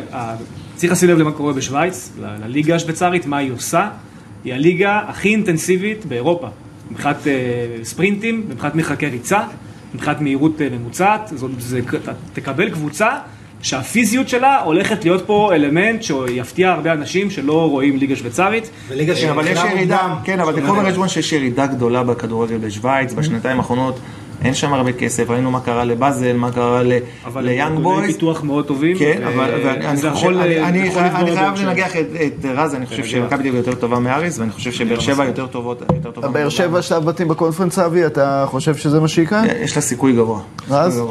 [0.76, 2.12] צריך לשים לב למה קורה בשוויץ,
[2.44, 3.88] לליגה השוויצרית, מה היא עושה.
[4.44, 6.48] היא הליגה הכי אינטנסיבית באירופה.
[6.90, 7.16] מבחינת
[7.82, 9.40] ספרינטים, מבחינת מרחקי ריצה,
[9.94, 11.33] מבחינת מהירות אה, ממוצעת.
[11.37, 13.18] זאת, זה, אתה תקבל קבוצה
[13.62, 18.70] שהפיזיות שלה הולכת להיות פה אלמנט שיפתיע הרבה אנשים שלא רואים ליגה שוויצרית.
[18.88, 23.12] וליגה כן, אבל יש שמבחינה ירידה, כן, אבל תקחו בחשבון שיש ירידה גדולה בכדורגל בשוויץ
[23.12, 23.98] בשנתיים האחרונות.
[24.44, 26.83] אין שם הרבה כסף, ראינו מה קרה לבאזל, מה קרה
[27.24, 28.14] אבל ליאנג בויז.
[28.14, 28.98] פיתוח מאוד טובים.
[28.98, 29.55] כן, ו- אבל
[30.62, 31.57] אני חייב.
[31.57, 33.11] לנגח את רז, אני חושב לנגח.
[33.11, 35.83] שמכבי תל אביב יותר טובה מאריס, ואני חושב שבאר שבע יותר טובות.
[36.33, 36.48] באר.
[36.48, 39.42] שבע שלב בתים בקונפרנס אבי, אתה חושב שזה מה שיקרה?
[39.62, 40.40] יש לה סיכוי גבוה.
[40.70, 41.03] רז?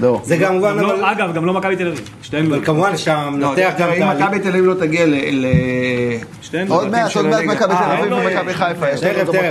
[0.00, 0.08] לא.
[0.08, 0.20] לא.
[0.24, 2.10] זה כמובן, גם לא- אבל אגב, גם לא מכבי תל אביב.
[2.22, 2.54] שתינו.
[2.54, 4.18] אבל כמובן לא, שהמנתח גם תראה, אם.
[4.22, 5.14] מכבי תל אביב לא תגיע ל...
[5.14, 5.46] ל-
[6.42, 6.74] שתינו.
[6.74, 7.44] עוד מעט, של עוד מעט.
[7.44, 8.86] מכבי תל אה, אביב לא, ומכבי חיפה,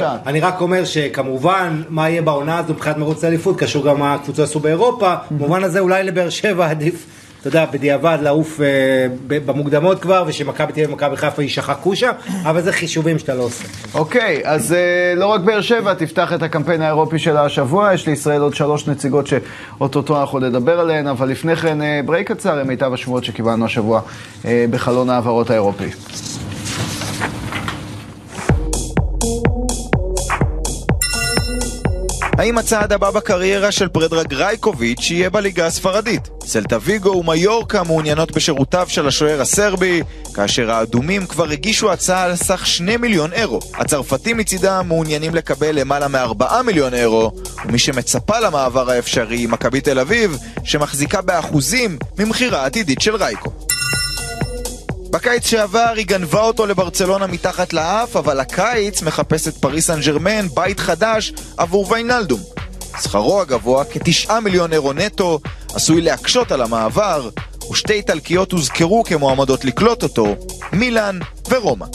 [0.01, 0.15] גם.
[0.27, 4.39] אני רק אומר שכמובן, מה יהיה בעונה הזו מבחינת מרוץ האליפות, קשור גם מה הקבוצות
[4.49, 5.13] עשו באירופה.
[5.31, 7.05] במובן הזה אולי לבאר שבע עדיף,
[7.39, 8.65] אתה יודע, בדיעבד לעוף אה,
[9.27, 12.11] במוקדמות כבר, ושמכבי תל אביב ומכבי חיפה יישחקו שם,
[12.43, 13.63] אבל זה חישובים שאתה לא עושה.
[13.93, 18.41] אוקיי, אז אה, לא רק באר שבע תפתח את הקמפיין האירופי שלה השבוע, יש לישראל
[18.41, 22.93] עוד שלוש נציגות שאו-טו-טו אנחנו נדבר עליהן, אבל לפני כן אה, break קצר עם מיטב
[22.93, 24.01] השמועות שקיבלנו השבוע
[24.45, 25.89] אה, בחלון ההעברות האירופי.
[32.39, 36.29] האם הצעד הבא בקריירה של פרדרג רייקוביץ' יהיה בליגה הספרדית?
[36.45, 42.67] סלטה ויגו ומיורקה מעוניינות בשירותיו של השוער הסרבי, כאשר האדומים כבר הגישו הצעה על סך
[42.67, 43.59] 2 מיליון אירו.
[43.73, 47.31] הצרפתים מצידם מעוניינים לקבל למעלה מ-4 מיליון אירו,
[47.65, 53.51] ומי שמצפה למעבר האפשרי היא מכבי תל אביב, שמחזיקה באחוזים ממכירה עתידית של רייקו.
[55.11, 60.47] בקיץ שעבר היא גנבה אותו לברצלונה מתחת לאף, אבל הקיץ מחפש את פריס סן ג'רמן
[60.47, 62.39] בית חדש עבור ויינלדום.
[63.03, 65.39] שכרו הגבוה, כתשעה מיליון אירו נטו,
[65.73, 67.29] עשוי להקשות על המעבר,
[67.71, 70.35] ושתי איטלקיות הוזכרו כמועמדות לקלוט אותו,
[70.73, 71.19] מילאן
[71.49, 71.85] ורומא.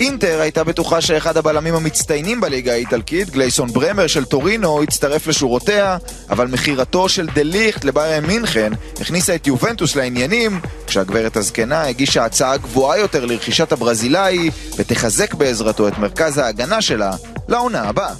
[0.00, 5.96] אינטר הייתה בטוחה שאחד הבלמים המצטיינים בליגה האיטלקית, גלייסון ברמר של טורינו, הצטרף לשורותיה,
[6.30, 12.56] אבל מכירתו של דה ליכט לביירן מינכן הכניסה את יובנטוס לעניינים, כשהגברת הזקנה הגישה הצעה
[12.56, 17.10] גבוהה יותר לרכישת הברזילאי, ותחזק בעזרתו את מרכז ההגנה שלה
[17.48, 18.14] לעונה הבאה.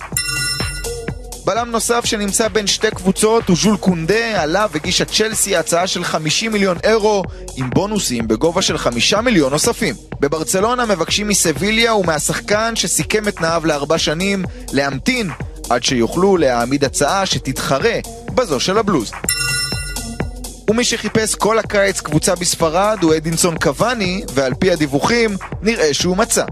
[1.46, 6.52] בלם נוסף שנמצא בין שתי קבוצות הוא ז'ול קונדה, עליו הגישה צ'לסי הצעה של 50
[6.52, 7.22] מיליון אירו
[7.56, 9.94] עם בונוסים בגובה של 5 מיליון נוספים.
[10.20, 15.30] בברצלונה מבקשים מסביליה ומהשחקן שסיכם את תנאיו לארבע שנים להמתין
[15.70, 17.98] עד שיוכלו להעמיד הצעה שתתחרה
[18.34, 19.10] בזו של הבלוז.
[20.70, 26.44] ומי שחיפש כל הקיץ קבוצה בספרד הוא אדינסון קוואני, ועל פי הדיווחים נראה שהוא מצא.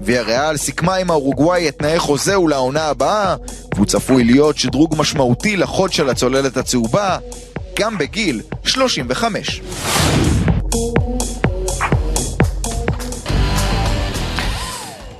[0.00, 3.36] ויה ריאל סיכמה עם האורוגוואי את תנאי חוזהו לעונה הבאה,
[3.78, 7.18] והוא צפוי להיות שדרוג משמעותי לחוד של הצוללת הצהובה,
[7.78, 9.60] גם בגיל 35.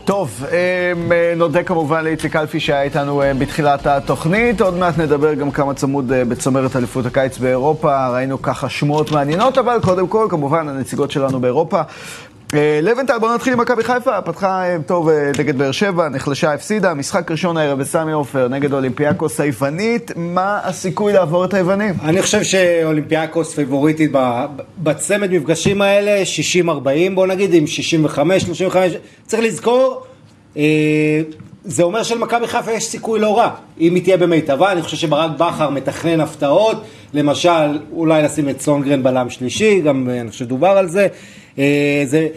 [0.08, 4.60] טוב, אמ, אה, נודה כמובן לאיציק אלפי שהיה איתנו אה, בתחילת התוכנית.
[4.60, 8.08] עוד מעט נדבר גם כמה צמוד אה, בצמרת אליפות הקיץ באירופה.
[8.08, 11.82] ראינו ככה שמועות מעניינות, אבל קודם כל, כמובן, הנציגות שלנו באירופה.
[12.54, 14.22] אה, לבנטל, בואו נתחיל עם מכבי חיפה.
[14.22, 16.94] פתחה אה, טוב אה, נגד באר שבע, נחלשה, הפסידה.
[16.94, 20.10] משחק ראשון הערב בסמי עופר נגד אולימפיאקוס היוונית.
[20.16, 21.94] מה הסיכוי לעבור את היוונים?
[22.02, 24.10] אני חושב שאולימפיאקוס פיבוריטית
[24.78, 26.22] בצמד מפגשים האלה,
[26.64, 26.68] 60-40
[27.14, 27.64] בוא נגיד, עם
[28.68, 28.76] 65-35,
[29.26, 30.02] צריך לזכור,
[31.64, 35.30] זה אומר שלמכבי חיפה יש סיכוי לא רע, אם היא תהיה במיטבה, אני חושב שברק
[35.38, 36.84] בכר מתכנן הפתעות,
[37.14, 41.06] למשל, אולי לשים את סונגרן בלם שלישי, גם אני חושב שדובר על זה,
[42.04, 42.28] זה,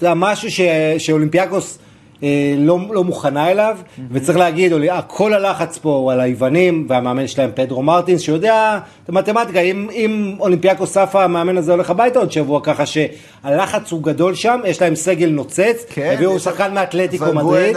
[0.00, 0.60] זה משהו ש,
[0.98, 1.78] שאולימפיאקוס
[2.24, 3.76] אה, לא, לא מוכנה אליו,
[4.10, 9.08] וצריך להגיד, אה, כל הלחץ פה הוא על היוונים, והמאמן שלהם פדרו מרטינס, שיודע את
[9.08, 14.34] המתמטיקה, אם, אם אולימפיאקוס ספה, המאמן הזה הולך הביתה עוד שבוע, ככה שהלחץ הוא גדול
[14.34, 17.76] שם, יש להם סגל נוצץ, כן, הביאו שחקן מאתלטיקו מדריד.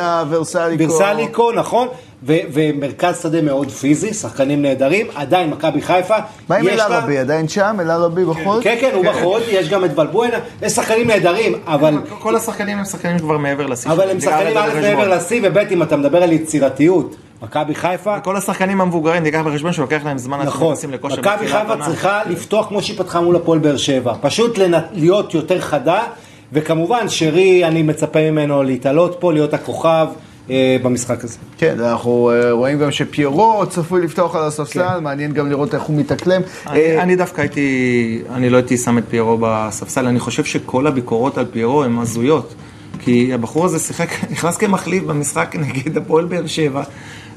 [0.80, 1.88] ורסליקו, נכון,
[2.24, 6.16] ו- ומרכז שדה מאוד פיזי, שחקנים נהדרים, עדיין מכבי חיפה,
[6.50, 7.18] מה עם יש לה- אלערבי?
[7.18, 7.78] עדיין שם?
[7.80, 8.64] אלערבי בחוץ?
[8.64, 11.94] כן, כן, הוא בחוד, יש גם את ולבואנה, יש שחקנים נהדרים, אבל...
[12.20, 13.92] כל השחקנים הם שחקנים כבר מעבר לשיא.
[13.92, 14.70] אבל הם שחקנים א'.
[14.82, 19.74] מעבר לשיא, וב' אם אתה מדבר על יצירתיות, מכבי חיפה, כל השחקנים המבוגרים, תיקח בחשבון
[19.74, 21.74] שלוקח להם זמן עד שהם נכון, נכנסים לכושר מכבי חיפה.
[21.86, 24.60] צריכה לפתוח כמו שהיא פתחה מול הפועל באר שבע, פשוט
[24.94, 26.04] להיות יותר חדה,
[26.54, 30.08] וכמובן שרי, אני מצפה ממנו להתעלות פה, להיות הכוכב
[30.84, 31.38] במשחק הזה.
[31.58, 36.00] כן, אנחנו אה, רואים גם שפיירו צפוי לפתוח על הספסל, מעניין גם לראות איך הוא
[36.00, 36.42] מתאקלם.
[36.68, 40.88] אני, אה, אני דווקא הייתי, אני לא הייתי שם את פיירו בספסל, אני חושב שכל
[40.88, 42.54] הביקורות על פיירו הן הזויות.
[43.00, 46.84] כי הבחור הזה שיחק, נכנס כמחליף במשחק נגד הפועל באר שבע,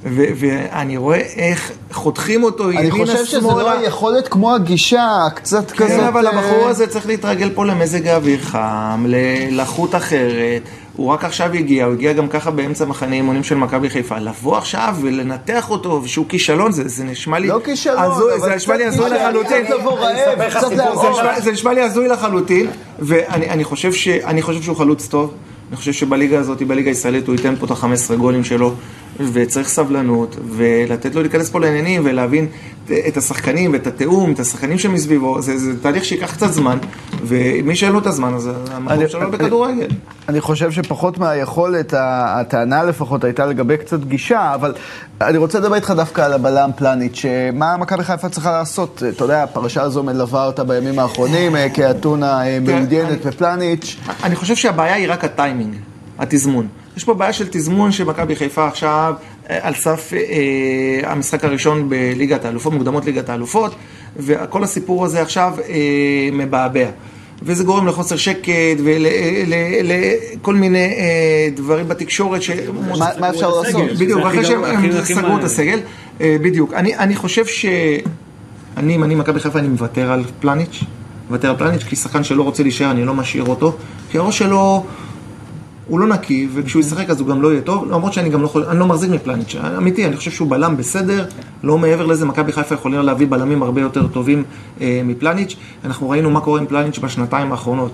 [0.04, 3.62] ו- ואני רואה איך חותכים אותו אני ימינה חושב שזה שמאלה.
[3.62, 5.90] לא היכולת כמו הגישה, קצת כזאת...
[5.90, 10.62] כן, אבל אה, הבחור הזה צריך להתרגל פה למזג האוויר חם, ללחות אחרת.
[11.00, 14.18] הוא רק עכשיו הגיע, הוא הגיע גם ככה באמצע מחנה אימונים של מכבי חיפה.
[14.18, 17.48] לבוא עכשיו ולנתח אותו, ושהוא כישלון, זה, זה נשמע לי...
[17.48, 19.64] לא כישלון, הזוי, אבל זה נשמע לי הזוי לחלוטין.
[19.64, 21.40] קצת לבוא רעב, אספר לך קצת סיפור.
[21.40, 21.52] זה.
[21.52, 25.34] נשמע, לי הזוי לחלוטין, ואני אני חושב, ש, אני חושב שהוא חלוץ טוב.
[25.68, 28.74] אני חושב שבליגה הזאת, בליגה הישראלית, הוא ייתן פה את ה-15 גולים שלו,
[29.32, 32.46] וצריך סבלנות, ולתת לו להיכנס פה לעניינים, ולהבין
[33.08, 35.42] את השחקנים, ואת התיאום, את השחקנים שמסביבו.
[35.42, 36.78] זה, זה תהליך שייקח קצת זמן,
[37.24, 39.88] ומי שאין לו את הזמן, אז המקום שלו בכדורגל.
[40.28, 44.74] אני חושב שפחות מהיכולת, הטענה לפחות הייתה לגבי קצת גישה, אבל
[45.20, 49.02] אני רוצה לדבר איתך דווקא על הבלם פלניץ', מה מכבי חיפה צריכה לעשות?
[49.08, 53.96] אתה יודע, הפרשה הזו מלווה אותה בימים האחרונים, אה, כאתונה אה, מעוניינת בפלניץ'.
[54.24, 55.74] אני חושב שהבעיה היא רק הטיימינג,
[56.18, 56.68] התזמון.
[56.96, 59.14] יש פה בעיה של תזמון שמכבי חיפה עכשיו
[59.60, 60.20] על סף אה,
[61.12, 63.74] המשחק הראשון בליגת האלופות, מוקדמות ליגת האלופות,
[64.16, 65.74] וכל הסיפור הזה עכשיו אה,
[66.32, 66.86] מבעבע.
[67.42, 68.48] וזה גורם לחוסר שקט
[68.84, 70.94] ולכל מיני אה,
[71.54, 72.50] דברים בתקשורת ש...
[72.98, 73.90] מה- מה אפשר לעשות?
[73.98, 75.80] בדיוק, אחרי שהם גרוע, הכי- הם הכי סגרו את הסגל.
[76.20, 76.74] אה, בדיוק.
[76.74, 77.66] אני, אני חושב ש...
[78.76, 80.80] אני, אם אני מכבי חיפה, אני מוותר על פלניץ'.
[81.30, 83.76] מוותר על פלניץ', כי שחקן שלא רוצה להישאר, אני לא משאיר אותו.
[84.10, 84.84] כי הראש שלו...
[85.90, 88.46] הוא לא נקי, וכשהוא ישחק אז הוא גם לא יהיה טוב, למרות שאני גם לא
[88.46, 91.24] יכול, אני לא מחזיק מפלניץ', אמיתי, אני חושב שהוא בלם בסדר,
[91.62, 94.44] לא מעבר לזה, מכבי חיפה יכולים להביא בלמים הרבה יותר טובים
[94.80, 97.92] אה, מפלניץ', אנחנו ראינו מה קורה עם פלניץ' בשנתיים האחרונות.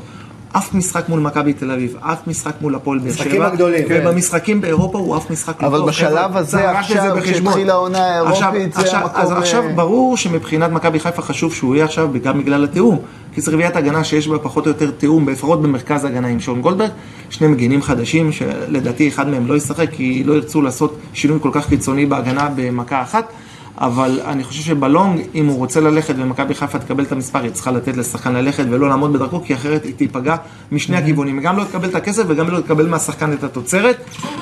[0.52, 3.24] אף משחק מול מכבי תל אביב, אף משחק מול הפועל באר שבע.
[3.24, 4.00] משחקים הגדולים, כן.
[4.02, 5.88] ובמשחקים באירופה הוא אף משחק לא אבל טוב.
[5.88, 7.16] בשלב חבר'ה, הזה, עכשיו.
[7.22, 11.85] כשהתחילה העונה האירופית, זה המקום, אז אה, עכשיו ברור שמבחינת מכבי חיפה חשוב שהוא יהיה
[11.85, 12.98] עכשיו גם בגלל התיאום.
[13.35, 16.61] כי זו רביעיית הגנה שיש בה פחות או יותר תיאום, לפחות במרכז ההגנה עם שון
[16.62, 16.90] גולדברג.
[17.30, 21.68] שני מגינים חדשים, שלדעתי אחד מהם לא ישחק, כי לא ירצו לעשות שינוי כל כך
[21.68, 23.32] קיצוני בהגנה במכה אחת.
[23.79, 27.71] אבל אני חושב שבלונג, אם הוא רוצה ללכת ומכבי חיפה תקבל את המספר, היא צריכה
[27.71, 30.37] לתת לשחקן ללכת ולא לעמוד בדרכו, כי אחרת היא תיפגע
[30.73, 31.39] משני הכיוונים.
[31.39, 33.97] היא גם לא תקבל את הכסף וגם לא תקבל מהשחקן את התוצרת.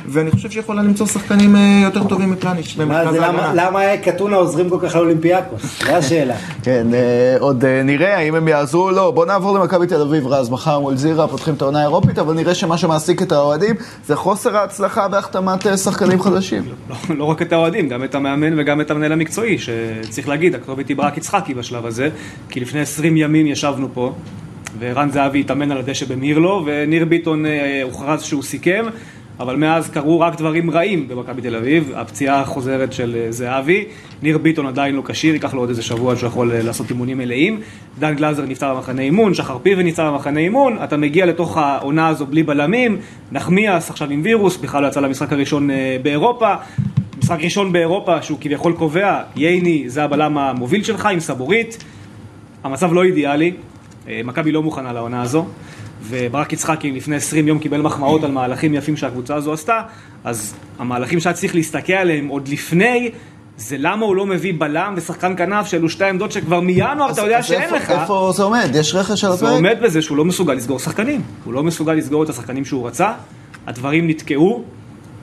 [0.08, 3.50] ואני חושב שיכולה למצוא שחקנים אה, יותר טובים מפלניץ' למה- ההגנה.
[3.54, 5.62] למה קטונה עוזרים כל כך לאולימפיאקוס?
[5.86, 6.34] זו השאלה.
[6.64, 9.10] כן, אה, עוד אה, נראה האם הם יעזרו או לא.
[9.10, 10.50] בואו נעבור למכבי תל אביב, רז.
[10.50, 13.74] מחר מול זירה פותחים את העונה האירופית, אבל נראה שמה שמעסיק את האוהדים
[14.06, 16.62] זה חוסר ההצלחה בהחתמת שחקנים חדשים.
[16.90, 20.88] לא, לא רק את האוהדים, גם את המאמן וגם את המנהל המקצועי, שצריך להגיד, הכתובת
[20.88, 22.08] היא ברק יצחקי בשלב הזה,
[22.48, 24.12] כי לפני 20 ימים ישבנו פה,
[24.78, 28.84] וערן זהבי התאמן על הדשא במירלו, וניר ביטון אה, הוכרז שהוא סיכם,
[29.40, 33.84] אבל מאז קרו רק דברים רעים במכבי תל אביב, הפציעה החוזרת של אה, זהבי,
[34.22, 37.18] ניר ביטון עדיין לא כשיר, ייקח לו עוד איזה שבוע שהוא יכול אה, לעשות אימונים
[37.18, 37.60] מלאים,
[37.98, 42.26] דן גלאזר נפטר במחנה אימון, שחר פיבן נפטר במחנה אימון, אתה מגיע לתוך העונה הזו
[42.26, 42.96] בלי בלמים,
[43.32, 45.70] נחמיאס עכשיו עם וירוס, בכלל לא יצא למשחק הראשון
[46.02, 46.54] באירופה,
[47.24, 51.84] משחק ראשון באירופה שהוא כביכול קובע, ייני זה הבלם המוביל שלך עם סבורית,
[52.64, 53.52] המצב לא אידיאלי,
[54.08, 55.46] אה, מכבי לא מוכנה לעונה הזו,
[56.02, 59.80] וברק יצחקי לפני 20 יום קיבל מחמאות על מהלכים יפים שהקבוצה הזו עשתה,
[60.24, 63.10] אז המהלכים שהיה צריך להסתכל עליהם עוד לפני,
[63.56, 67.38] זה למה הוא לא מביא בלם ושחקן כנף שאלו שתי עמדות שכבר מינואר אתה יודע
[67.38, 67.90] אז שאין איפה- לך.
[67.90, 68.70] איפה זה עומד?
[68.74, 69.50] יש רכש על זה הפרק?
[69.56, 71.20] עומד בזה שהוא לא מסוגל לסגור שחקנים.
[71.44, 73.12] הוא לא מסוגל לסגור את השחקנים שהוא רצה,
[73.66, 74.64] הדברים נתקעו,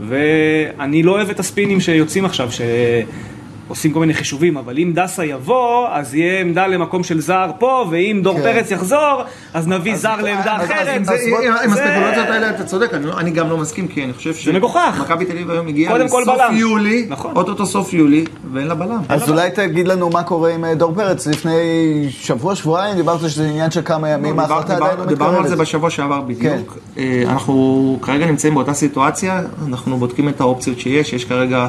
[0.08, 2.50] ואני לא אוהב את הספינים שיוצאים עכשיו,
[3.72, 7.86] שעושים כל מיני חישובים, אבל אם דסה יבוא, אז יהיה עמדה למקום של זר פה,
[7.92, 8.42] ואם דור כן.
[8.44, 9.22] פרץ יחזור,
[9.54, 11.02] אז נביא זר לעמדה אז- אחרת.
[11.02, 13.50] אז- זה- אז בוא- עם עם זה- הספקולציות האלה אתה צודק, אני לא- אני גם
[13.50, 14.98] לא מסכים, כי אני חושב זה מגוחך.
[15.02, 16.56] מכבי תל אביב היום הגיעה לסוף בלם.
[16.58, 17.32] יולי, נכון.
[17.36, 19.00] אוטוטו סוף יולי, ואין לה בלם.
[19.10, 21.28] אז אולי תגיד לנו מה קורה עם אה, דור פרץ.
[21.28, 21.52] לפני
[22.10, 25.44] שבוע, שבועיים, דיברת שזה עניין של כמה ימים, דיבר- ההחלטה דיבר- עדיין לא דיברנו על
[25.44, 25.62] זה מתקרבת.
[25.68, 26.78] בשבוע שעבר בדיוק.
[26.98, 31.68] אה, אנחנו כרגע נמצאים באותה סיטואציה, אנחנו בודקים את האופציות שיש, יש כרגע,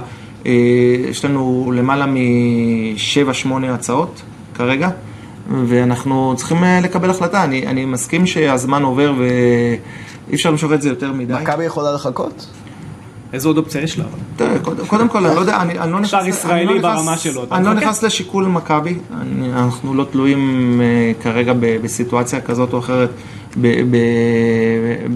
[1.11, 4.23] יש לנו למעלה משבע-שמונה הצעות
[4.55, 4.89] כרגע,
[5.67, 7.45] ואנחנו צריכים אה, לקבל החלטה.
[7.45, 11.33] אני אני מסכים שהזמן עובר ואי אפשר למשוך את זה יותר מדי.
[11.43, 12.47] מכבי יכולה לחכות?
[13.33, 14.05] איזה עוד אופציה יש לה?
[14.37, 16.15] תראה, קודם- קודם כל, אני לא יודע, אני אני לא נכנס...
[16.15, 17.73] לא ישראלי ברמה שלו, אני לא?
[17.75, 18.95] נכנס לשיקול מכבי,
[19.53, 20.41] אנחנו לא תלויים
[20.85, 23.11] אה, כרגע ב- בסיטואציה כזאת או אחרת
[23.61, 23.97] ב- ב-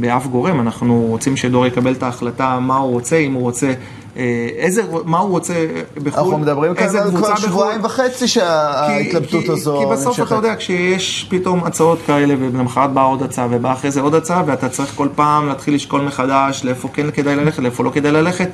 [0.01, 3.73] באף גורם, אנחנו רוצים שדור יקבל את ההחלטה מה הוא רוצה, אם הוא רוצה...
[4.16, 5.66] אה, איזה, מה הוא רוצה
[6.02, 7.37] בחו"ל, אנחנו מדברים כאן על כבר בחו"ל.
[7.37, 10.26] שבועיים וחצי שההתלבטות הזו כי בסוף נמשכת.
[10.26, 14.42] אתה יודע, כשיש פתאום הצעות כאלה, ולמחרת באה עוד הצעה, ובאה אחרי זה עוד הצעה,
[14.46, 18.48] ואתה צריך כל פעם להתחיל לשקול מחדש לאיפה כן כדאי ללכת, לאיפה לא כדאי ללכת.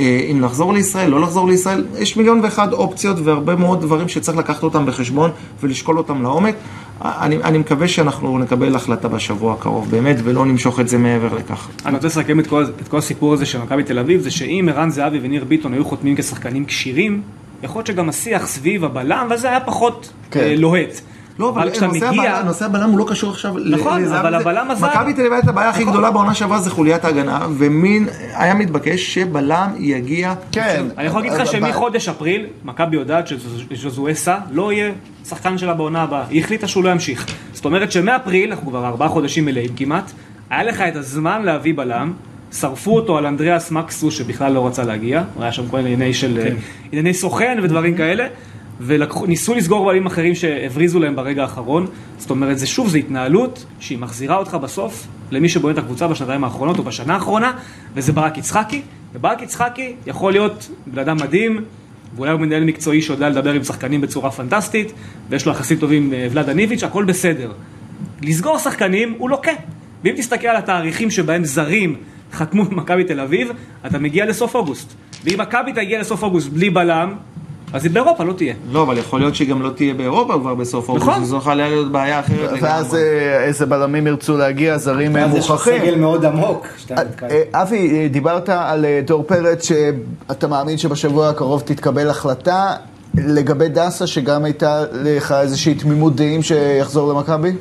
[0.00, 4.38] אה, אם לחזור לישראל, לא לחזור לישראל, יש מיליון ואחד אופציות והרבה מאוד דברים שצריך
[4.38, 5.30] לקחת אותם בחשבון
[5.62, 6.54] ולשקול אותם לעומק.
[7.04, 11.68] אני, אני מקווה שאנחנו נקבל החלטה בשבוע הקרוב, באמת, ולא נמשוך את זה מעבר לכך.
[11.86, 14.68] אני רוצה לסכם את כל, את כל הסיפור הזה של מכבי תל אביב, זה שאם
[14.72, 17.22] ערן זהבי וניר ביטון היו חותמים כשחקנים כשירים,
[17.62, 20.40] יכול להיות שגם השיח סביב הבלם, וזה היה פחות כן.
[20.40, 21.00] אה, לוהט.
[21.38, 22.08] לא, אבל כשאתה מגיע...
[22.08, 24.86] הבלם- נושא הבלם הוא לא קשור עכשיו נכון, לזה, אבל הבלם עזב.
[24.86, 29.14] מכבי תל אביב הייתה הבעיה הכי גדולה בעונה שעברה זה חוליית ההגנה, ומין היה מתבקש
[29.14, 30.34] שבלם יגיע...
[30.52, 30.84] כן.
[30.98, 34.92] אני יכול להגיד לך שמחודש אפריל, מכבי יודעת שז'וזואסה לא יהיה
[35.28, 36.24] שחקן שלה בעונה הבאה.
[36.30, 37.26] היא החליטה שהוא לא ימשיך.
[37.52, 40.12] זאת אומרת שמאפריל, אנחנו כבר ארבעה חודשים מלאים כמעט,
[40.50, 42.12] היה לך את הזמן להביא בלם.
[42.60, 46.14] שרפו אותו על אנדריאס מקסו שבכלל לא רצה להגיע, הוא היה שם כל מיני ענייני
[46.14, 46.54] של כן.
[46.92, 48.26] ענייני סוכן ודברים כאלה,
[48.86, 51.86] וניסו לסגור בלמים אחרים שהבריזו להם ברגע האחרון.
[52.18, 56.44] זאת אומרת, זה שוב, זו התנהלות שהיא מחזירה אותך בסוף למי שבונה את הקבוצה בשנתיים
[56.44, 57.52] האחרונות או בשנה האחרונה,
[57.94, 58.82] וזה ברק יצחקי.
[59.14, 61.64] וברק יצחקי יכול להיות בן אדם מדהים,
[62.16, 64.92] ואולי הוא מנהל מקצועי שיודע לדבר עם שחקנים בצורה פנטסטית,
[65.28, 67.52] ויש לו יחסים טובים עם אה, ולאדה ניביץ', הכל בסדר.
[68.22, 69.52] לסגור שחקנים הוא לוקה.
[70.04, 71.96] ואם תסתכל על התאריכים שבהם זרים
[72.32, 73.52] חתמו במכבי תל אביב,
[73.86, 74.94] אתה מגיע לסוף אוגוסט.
[75.24, 77.14] ואם מכבי תגיע לסוף אוגוסט בלי בלם,
[77.72, 78.54] אז היא באירופה לא תהיה.
[78.72, 81.24] לא, אבל יכול להיות שהיא גם לא תהיה באירופה כבר בסוף אוגוסט, נכון.
[81.24, 83.00] זו יכולה להיות בעיה אחרת ואז לגמרי.
[83.02, 85.52] אה, איזה בלמים ירצו להגיע, זרים אה, ואז יש.
[85.52, 86.66] סגל מאוד עמוק.
[86.90, 87.26] נתקע.
[87.30, 92.74] אה, אבי, אה, דיברת על אה, דור פרץ, שאתה מאמין שבשבוע הקרוב תתקבל החלטה.
[93.14, 97.52] לגבי דסה, שגם הייתה לך איזושהי תמימות דעים שיחזור למכבי?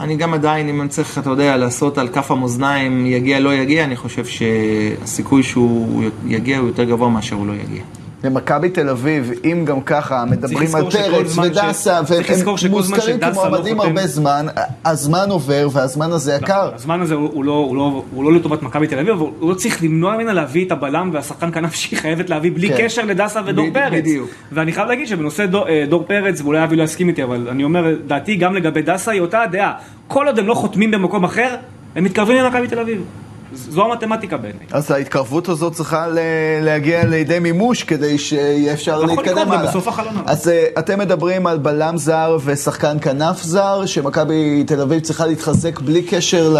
[0.00, 3.84] אני גם עדיין, אם אני צריך, אתה יודע, לעשות על כף המאזניים, יגיע, לא יגיע,
[3.84, 7.82] אני חושב שהסיכוי שהוא יגיע הוא יותר גבוה מאשר הוא לא יגיע.
[8.24, 12.22] למכבי תל אביב, אם גם ככה מדברים על פרץ ודסה, והם
[12.70, 14.46] מוזכרים לא כמועמדים חותם- הרבה זמן,
[14.84, 16.70] הזמן עובר והזמן הזה יקר.
[16.74, 19.50] הזמן הזה הוא הוא לא, הוא לא, הוא לא לטובת מכבי תל אביב, אבל הוא
[19.50, 22.74] לא צריך למנוע ממנה להביא את הבלם והשחקן כנף שהיא חייבת להביא בלי כן.
[22.78, 23.92] קשר לדסה ודור בדיוק, פרץ.
[24.02, 24.30] בדיוק.
[24.52, 27.64] ואני חייב להגיד שבנושא דור, אה, דור פרץ, ואולי אבי לא יסכים איתי, אבל אני
[27.64, 29.72] אומר, דעתי גם לגבי דסה היא אותה הדעה.
[30.08, 31.54] כל עוד הם לא חותמים במקום אחר,
[31.96, 33.02] הם מתקרבים למכבי תל אביב.
[33.54, 34.66] זו המתמטיקה בעיניי.
[34.70, 36.06] אז ההתקרבות הזאת צריכה
[36.62, 39.66] להגיע לידי מימוש כדי שיהיה אפשר יכול להתקדם הלאה.
[39.66, 40.32] בסוף החלון הבא.
[40.32, 45.80] אז אה, אתם מדברים על בלם זר ושחקן כנף זר, שמכבי תל אביב צריכה להתחזק
[45.80, 46.58] בלי קשר ל...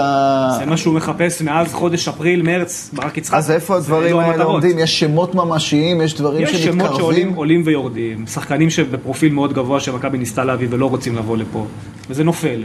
[0.59, 3.35] זה מה שהוא מחפש מאז חודש אפריל, מרץ, ברק יצחק.
[3.35, 4.45] אז איפה הדברים אלו האלה.
[4.45, 4.79] עומדים?
[4.79, 7.35] יש שמות ממשיים, יש דברים יש שמות שעולים שמתקרבים?
[7.35, 11.67] עולים ויורדים, שחקנים שבפרופיל מאוד גבוה שמכבי ניסתה להביא ולא רוצים לבוא לפה,
[12.11, 12.65] וזה נופל.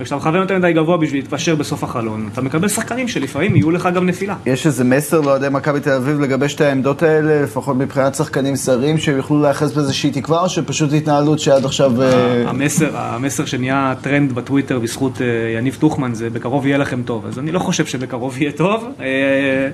[0.00, 3.88] וכשאתה מכוון יותר מדי גבוה בשביל להתפשר בסוף החלון, אתה מקבל שחקנים שלפעמים יהיו לך
[3.94, 4.36] גם נפילה.
[4.46, 8.98] יש איזה מסר לאוהדי מכבי תל אביב לגבי שתי העמדות האלה, לפחות מבחינת שחקנים זרים,
[8.98, 12.02] שיוכלו להיאחז באיזושהי תקווה, או שפשוט התנהלות שעד עכשיו...
[12.02, 15.26] אה, המסר, המסר שנהיה טרנד בטוויטר בזכות אה,
[15.58, 18.84] יניב טוחמן זה בקרוב יהיה לכם טוב, אז אני לא חושב שבקרוב יהיה טוב.
[19.00, 19.68] אה,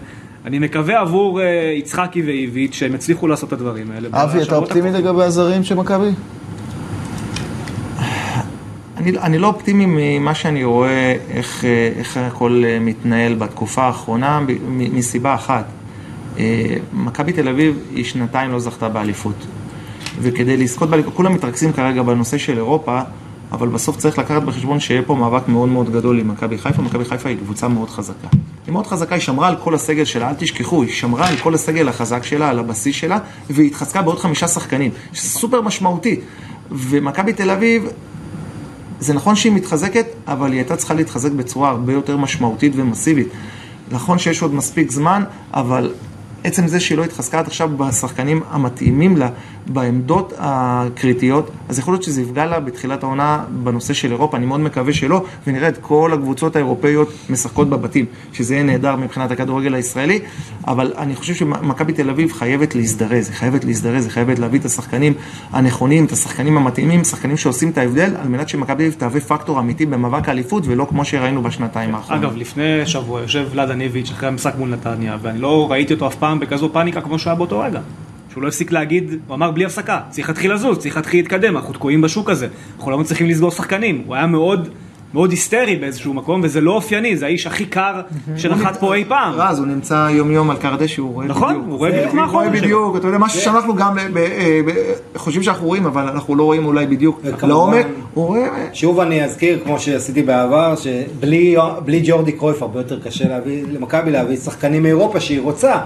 [0.45, 1.41] אני מקווה עבור
[1.79, 4.09] יצחקי ואיביץ' שהם יצליחו לעשות את הדברים האלה.
[4.13, 4.93] אבי, אתה אופטימי.
[4.93, 6.11] לגבי הזרים של מכבי?
[9.01, 11.65] אני, אני לא אופטימי ממה שאני רואה, איך,
[11.97, 14.41] איך הכל מתנהל בתקופה האחרונה,
[14.71, 15.65] מסיבה אחת.
[16.39, 19.35] אה, מכבי תל אביב היא שנתיים לא זכתה באליפות.
[20.21, 23.01] וכדי לזכות באליפות, כולם מתרכזים כרגע בנושא של אירופה,
[23.53, 26.83] אבל בסוף צריך לקחת בחשבון שיהיה פה מאבק מאוד מאוד גדול עם מכבי חיפה.
[26.83, 28.29] מכבי חיפה היא קבוצה מאוד חזקה.
[28.67, 31.55] היא מאוד חזקה, היא שמרה על כל הסגל שלה, אל תשכחו, היא שמרה על כל
[31.55, 33.19] הסגל החזק שלה, על הבסיס שלה,
[33.51, 36.21] והיא התחזקה בעוד חמישה שחקנים, שזה סופר משמעותי.
[36.71, 37.89] ומכבי תל אביב,
[39.01, 43.29] זה נכון שהיא מתחזקת, אבל היא הייתה צריכה להתחזק בצורה הרבה יותר משמעותית ומסיבית.
[43.91, 45.25] נכון שיש עוד מספיק זמן,
[45.55, 45.93] אבל
[46.45, 49.29] עצם זה שהיא לא התחזקה עד עכשיו בשחקנים המתאימים לה,
[49.67, 54.61] בעמדות הקריטיות, אז יכול להיות שזה יפגע לה בתחילת העונה בנושא של אירופה, אני מאוד
[54.61, 60.19] מקווה שלא, ונראה את כל הקבוצות האירופאיות משחקות בבתים, שזה יהיה נהדר מבחינת הכדורגל הישראלי,
[60.67, 64.65] אבל אני חושב שמכבי תל אביב חייבת להזדרז, היא חייבת להזדרז, היא חייבת להביא את
[64.65, 65.13] השחקנים
[65.53, 69.87] הנכונים, את השחקנים המתאימים, שחקנים שעושים את ההבדל, על מנת שמכבי תל תהווה פקטור אמיתי
[69.87, 72.25] במאבק האליפות, ולא כמו שראינו בשנתיים האחרונות.
[72.25, 76.15] אגב, לפני שבוע יושב ולאדה ניביץ' אחרי המשחק מול נתניה, ואני לא ראיתי אותו אף
[76.15, 77.81] פעם בכזו פאניקה כמו שהיה באותו רגע.
[78.33, 81.73] שהוא לא הפסיק להגיד, הוא אמר בלי הפסקה, צריך להתחיל לזוז, צריך להתחיל להתקדם, אנחנו
[81.75, 84.03] תקועים בשוק הזה, אנחנו לא מצליחים לסגור שחקנים.
[84.07, 84.69] הוא היה מאוד,
[85.15, 88.01] מאוד היסטרי באיזשהו מקום, וזה לא אופייני, זה האיש הכי קר
[88.37, 89.35] שנחת פה אי פעם.
[89.37, 91.67] רז, הוא נמצא יום יום על קר הדשא, הוא רואה נכון, בדיוק.
[91.69, 92.67] הוא רואה בדיוק מה הוא רואה החומר שלו.
[92.67, 94.71] בדיוק, אתה יודע, משהו שאנחנו גם ב-
[95.17, 98.49] חושבים שאנחנו רואים, אבל אנחנו לא רואים אולי בדיוק וכמובן- לעומק, הוא רואה...
[98.73, 103.25] שוב אני אזכיר, כמו שעשיתי בעבר, שבלי בלי ג'ורדי קרויף הרבה יותר קשה
[103.73, 105.79] למכבי להביא שחקנים מאירופה שהיא רוצה.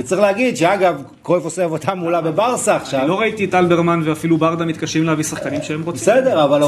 [0.00, 3.00] וצריך להגיד שאגב, קרויף עושה עבודה מעולה בברסה עכשיו.
[3.00, 6.00] אני לא ראיתי את אלברמן ואפילו ברדה מתקשים להביא שחקנים שהם רוצים.
[6.00, 6.62] בסדר, אבל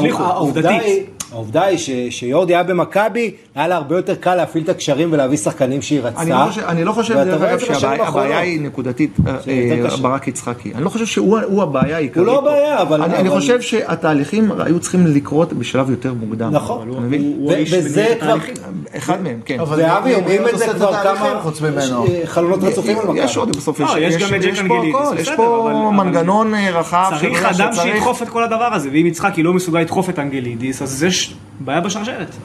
[1.31, 1.63] העובדה.
[1.65, 6.01] היא, שיורדי היה במכבי, היה לה הרבה יותר קל להפעיל את הקשרים ולהביא שחקנים שהיא
[6.03, 6.21] רצתה.
[6.21, 9.97] אני לא חושב, אני לא דרך אגב, שהבעיה היא נקודתית, אה, אה.
[10.01, 10.71] ברק יצחקי.
[10.75, 12.17] אני לא חושב שהוא הוא הבעיה העיקרית.
[12.17, 12.39] הוא לא.
[12.39, 16.51] הבעיה, אבל- אני חושב שהתהליכים היו צריכים לקרות בשלב יותר מוקדם.
[16.51, 16.89] נכון,
[17.71, 18.35] וזה כבר.
[18.97, 19.59] אחד מהם, כן.
[19.59, 21.41] אבל ואבי אומרים מי את זה כבר כמה
[22.25, 23.22] חלונות רצופים על מכבי.
[23.23, 27.11] יש עוד, בסוף לא, יש, את ג'ק יש פה הכל, יש פה מנגנון אה, רחב.
[27.19, 31.03] צריך אדם שידחוף את כל הדבר הזה, ואם יצחקי לא מסוגל לדחוף את אנגלידיס, אז
[31.03, 32.35] יש בעיה בשרשרת.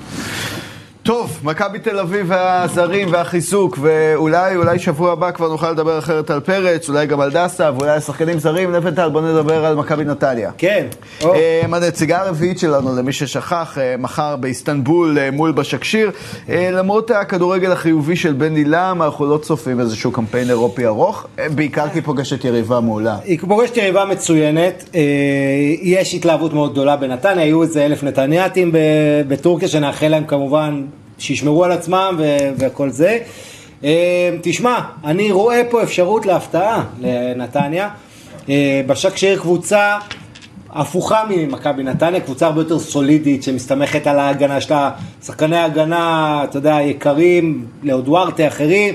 [1.09, 6.41] טוב, מכבי תל אביב והזרים והחיזוק, ואולי אולי שבוע הבא כבר נוכל לדבר אחרת על
[6.41, 8.73] פרץ, אולי גם על דסה, ואולי על שחקנים זרים.
[8.73, 10.51] לבנטל, בוא נדבר על מכבי נתניה.
[10.59, 10.87] כן.
[11.25, 16.11] אה, הנציגה הרביעית שלנו, למי ששכח, אה, מחר באיסטנבול אה, מול בשקשיר.
[16.49, 21.99] למרות הכדורגל החיובי של בן עילם, אנחנו לא צופים איזשהו קמפיין אירופי ארוך, בעיקר כי
[21.99, 23.17] היא פוגשת יריבה מעולה.
[23.25, 24.97] היא פוגשת יריבה מצוינת,
[25.83, 28.73] יש התלהבות מאוד גדולה בנתניה, היו איזה אלף נתניאתים
[29.29, 30.83] בטורקיה, שנאחל להם כמובן
[31.19, 33.19] שישמרו על עצמם ו- וכל זה.
[33.85, 37.89] אה, תשמע, אני רואה פה אפשרות להפתעה לנתניה.
[38.49, 39.99] אה, בשק שיר קבוצה
[40.73, 44.91] הפוכה ממכבי נתניה, קבוצה הרבה יותר סולידית שמסתמכת על ההגנה שלה,
[45.25, 48.95] שחקני הגנה, אתה יודע, יקרים, לאודוארטה, אחרים.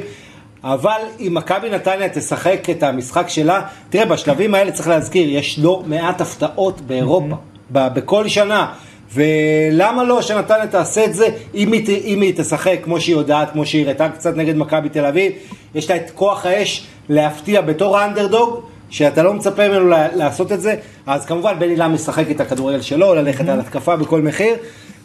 [0.64, 5.84] אבל אם מכבי נתניה תשחק את המשחק שלה, תראה, בשלבים האלה צריך להזכיר, יש לא
[5.86, 7.36] מעט הפתעות באירופה,
[7.72, 8.74] ב- בכל שנה.
[9.14, 11.28] ולמה לא שנתניה תעשה את זה?
[11.56, 15.06] אם היא, אם היא תשחק כמו שהיא יודעת, כמו שהיא הראתה קצת נגד מכבי תל
[15.06, 15.32] אביב,
[15.76, 20.76] יש לה את כוח האש להפתיע בתור האנדרדוג, שאתה לא מצפה ממנו לעשות את זה,
[21.06, 24.56] אז כמובן בן אילם משחק את הכדורגל שלו, ללכת על התקפה בכל מחיר,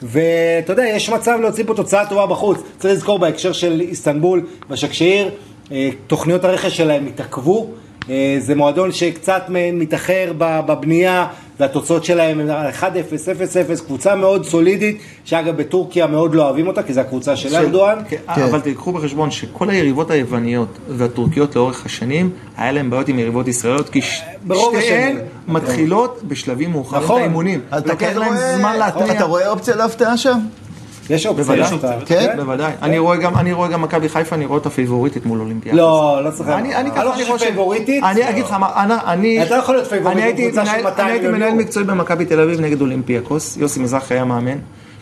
[0.03, 2.63] ואתה יודע, יש מצב להוציא פה תוצאה טובה בחוץ.
[2.79, 5.31] צריך לזכור בהקשר של איסטנבול, בשקשיר,
[5.73, 7.71] אה, תוכניות הרכש שלהם התעכבו.
[8.11, 11.27] אה, זה מועדון שקצת מתאחר בבנייה
[11.61, 12.49] והתוצאות שלהם הם
[12.81, 12.85] 1-0,
[13.79, 17.99] 0-0, קבוצה מאוד סולידית, שאגב בטורקיה מאוד לא אוהבים אותה כי זו הקבוצה של ארדואן.
[18.09, 23.49] כן, אבל תיקחו בחשבון שכל היריבות היווניות והטורקיות לאורך השנים, היה להם בעיות עם יריבות
[23.49, 25.19] ישראליות, כי שתיהן.
[25.49, 27.21] מתחילות בשלבים מאוחרים נכון.
[27.21, 27.61] האימונים.
[27.79, 29.13] אתה לוקח כן להם רואה- זמן להתניע.
[29.13, 30.39] אתה רואה אופציה להפתעה שם?
[31.11, 31.73] יש אופציה.
[31.73, 31.93] אותה.
[32.07, 32.33] כן?
[32.37, 32.73] בוודאי.
[32.83, 35.79] אני רואה גם- אני רואה גם מכבי חיפה, אני רואה אותה פייבוריטית מול אולימפיאקוס.
[35.81, 36.49] לא, לא צריך...
[36.49, 38.05] אני, אני ככה, לא חושב פייבוריטית.
[38.05, 40.73] אני אגיד לך מה, אני, אני, אתה לא יכול להיות פייבוריט אני הייתי בקבוצה של
[40.73, 41.53] מנהל- 200 אני הייתי מנהל.
[41.55, 44.59] מקצועי במכבי תל אביב נגד אולימפיאקוס, יוסי מזרחי היה מאמן,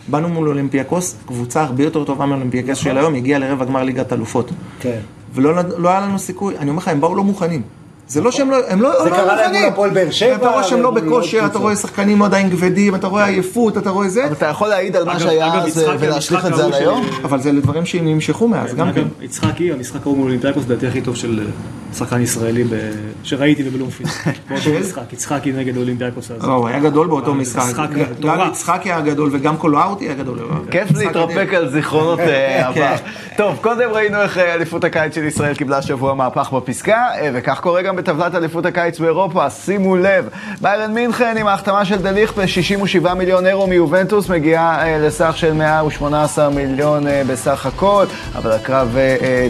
[0.07, 4.51] באנו מול אולימפיאקוס, קבוצה הרבה יותר טובה מאולימפיאקוס של היום, הגיעה לרבע גמר ליגת אלופות.
[4.79, 4.99] כן.
[5.33, 7.61] ולא לא היה לנו סיכוי, אני אומר לך, הם באו לא מוכנים.
[8.07, 9.61] זה לא שהם לא, הם לא, זה לא קרה להם מוכנים.
[9.61, 11.59] מול הפועל באר שבע, אתה רואה שהם לא בכושר, אתה.
[11.59, 15.05] רואה שחקנים עדיין כבדים, אתה רואה עייפות, אתה רואה זה, אבל אתה יכול להעיד על
[15.05, 17.05] מה אגב- שהיה אגב, אז יצחקי, ולהשליך את זה על היום?
[17.23, 19.07] אבל זה דברים שנמשכו מאז, גם כן.
[19.21, 21.45] יצחקי, המשחק ההוא מול אולימפיאקוס, לדעתי הכי טוב של אה,
[21.93, 22.69] שחקן ישראלי ב-
[23.23, 24.09] שראיתי בבלומפילד.
[24.49, 26.31] באותו משחק, יצחקי נגד אולימפיאקוס.
[26.31, 27.73] אז- לא, הוא היה גדול באותו משחק.
[28.21, 28.39] גם.
[28.51, 30.39] יצחקי היה גדול וגם קולאוטי היה גדול.
[30.71, 31.53] כיף משחק להתרפק.
[31.53, 32.27] על זיכרונות אה,
[32.67, 32.95] עבר.
[33.37, 37.59] טוב, קודם ראינו איך אה, אליפות הקיץ של ישראל קיבלה השבוע מהפך בפסקה, אה, וכך
[37.59, 39.49] קורה גם בטבלת אליפות הקיץ באירופה.
[39.49, 40.27] שימו לב,
[40.61, 47.03] ביירן מינכן עם ההחתמה של דליך ב-67 מיליון אירו מיובנטוס מגיעה לסך של 118 מיליון
[47.27, 48.97] בסך הכל, אבל הקרב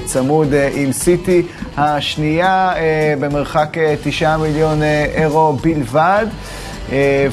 [0.05, 1.43] צמוד עם סיטי
[1.77, 6.25] השנייה אה, במרחק אה, 9 מיליון אה, אירו בלבד.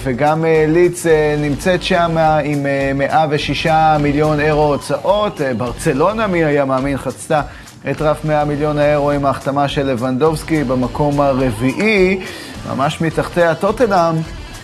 [0.04, 1.06] וגם לידס
[1.38, 3.66] נמצאת שם עם אה, 106
[4.00, 5.40] מיליון אירו הוצאות.
[5.56, 7.42] ברצלונה, מי היה מאמין, חצתה
[7.90, 12.20] את רף 100 מיליון האירו עם ההחתמה של לבנדובסקי במקום הרביעי,
[12.68, 14.14] ממש מתחתיה טוטנאם,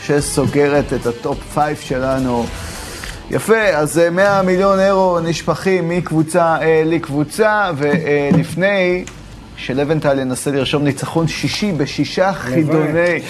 [0.02, 2.46] שסוגרת את ה top 5 שלנו.
[3.30, 9.04] יפה, אז אה, 100 מיליון אירו נשפכים מקבוצה אה, לקבוצה, ולפני
[9.60, 13.20] שלבנטל ינסה לרשום ניצחון שישי בשישה חידוני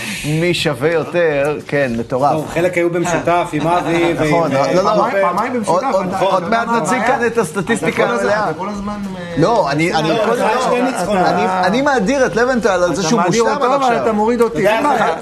[0.40, 2.40] מי שווה יותר, כן, מטורף.
[2.54, 4.28] חלק היו במשותף עם אבי ועם...
[4.28, 5.84] נכון, אה, לא, לא, פעמיים- במשותף.
[6.18, 7.02] עוד- אתה מעט נציג?
[7.06, 8.44] כאן את הסטטיסטיקה המלאה.
[8.46, 8.50] אה,
[9.38, 10.34] לא, אני, אני, לא.
[11.26, 14.02] אני, אני מאדיר את לבנטל על זה שהוא מושלם עד עכשיו.
[14.02, 14.64] אתה מוריד אותי.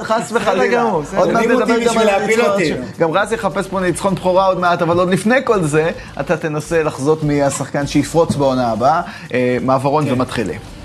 [0.03, 0.83] חס- וחלילה.
[1.17, 2.53] עוד מעט נדבר גם על הניצחון.
[2.99, 5.91] גם רז יחפש פה ניצחון בכורה עוד מעט, אבל עוד לפני כל זה,
[6.21, 9.01] אתה תנסה לחזות מי השחקן שיפרוץ בעונה הבאה.
[9.35, 10.13] אה, מעברון כן.
[10.13, 10.78] ומתחילים.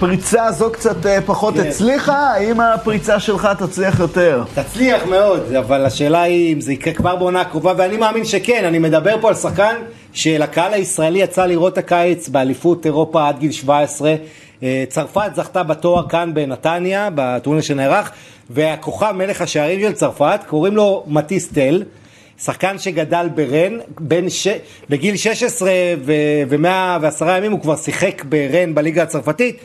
[0.00, 1.60] הפריצה הזו קצת אה, פחות כן.
[1.60, 4.44] הצליחה, האם הפריצה שלך תצליח יותר?
[4.54, 8.78] תצליח מאוד, אבל השאלה היא אם זה יקרה כבר בעונה הקרובה, ואני מאמין שכן, אני
[8.78, 9.74] מדבר פה על שחקן
[10.12, 14.14] שלקהל הישראלי יצא לראות הקיץ באליפות אירופה עד גיל 17.
[14.62, 18.10] אה, צרפת זכתה בתואר כאן בנתניה, בטורניר שנערך,
[18.50, 21.82] והכוכב מלך השערים של צרפת, קוראים לו מטיס טל.
[22.42, 24.48] שחקן שגדל ברן, בין ש...
[24.88, 25.70] בגיל 16
[26.04, 26.12] ו...
[26.48, 29.56] ו-110 ימים הוא כבר שיחק ברן בליגה הצרפתית,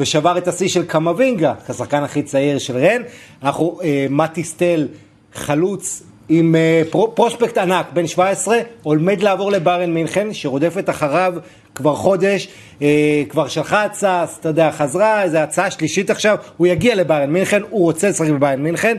[0.00, 3.02] ושבר את השיא של קמבינגה, כשחקן הכי צעיר של רן.
[3.42, 4.88] אנחנו, אה, מתי סטל,
[5.34, 11.34] חלוץ עם אה, פרו, פרוספקט ענק, בן 17, עומד לעבור לביירן מינכן, שרודפת אחריו
[11.74, 12.48] כבר חודש,
[12.82, 17.62] אה, כבר שלחה הצעה, אתה יודע, חזרה, איזו הצעה שלישית עכשיו, הוא יגיע לביירן מינכן,
[17.70, 18.96] הוא רוצה לשחק בביירן מינכן.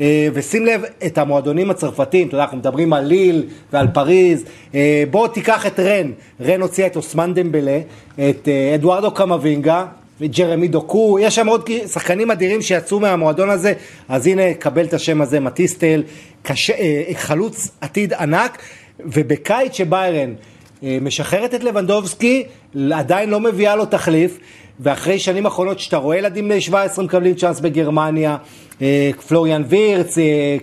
[0.00, 4.44] אה, ושים לב את המועדונים הצרפתיים, אתה יודע, אנחנו מדברים על ליל ועל פריז,
[4.74, 7.80] אה, בוא תיקח את רן, רן הוציאה את אוסמן דמבלה,
[8.14, 9.86] את אה, אדוארדו קמבינגה,
[10.20, 13.72] וג'רמי דוקו, יש שם עוד שחקנים אדירים שיצאו מהמועדון הזה,
[14.08, 16.02] אז הנה, קבל את השם הזה, מטיסטל,
[16.42, 16.70] קש...
[16.70, 18.58] אה, חלוץ עתיד ענק,
[19.00, 20.34] ובקיץ שביירן
[20.84, 22.44] אה, משחררת את לבנדובסקי,
[22.94, 24.38] עדיין לא מביאה לו תחליף,
[24.80, 28.36] ואחרי שנים אחרונות שאתה רואה ילדים בני 17 מקבלים צ'אנס בגרמניה,
[28.82, 30.14] אה, פלוריאן וירץ,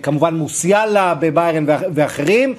[0.02, 2.54] כמובן מוסיאלה בביירן ואח- ואחרים,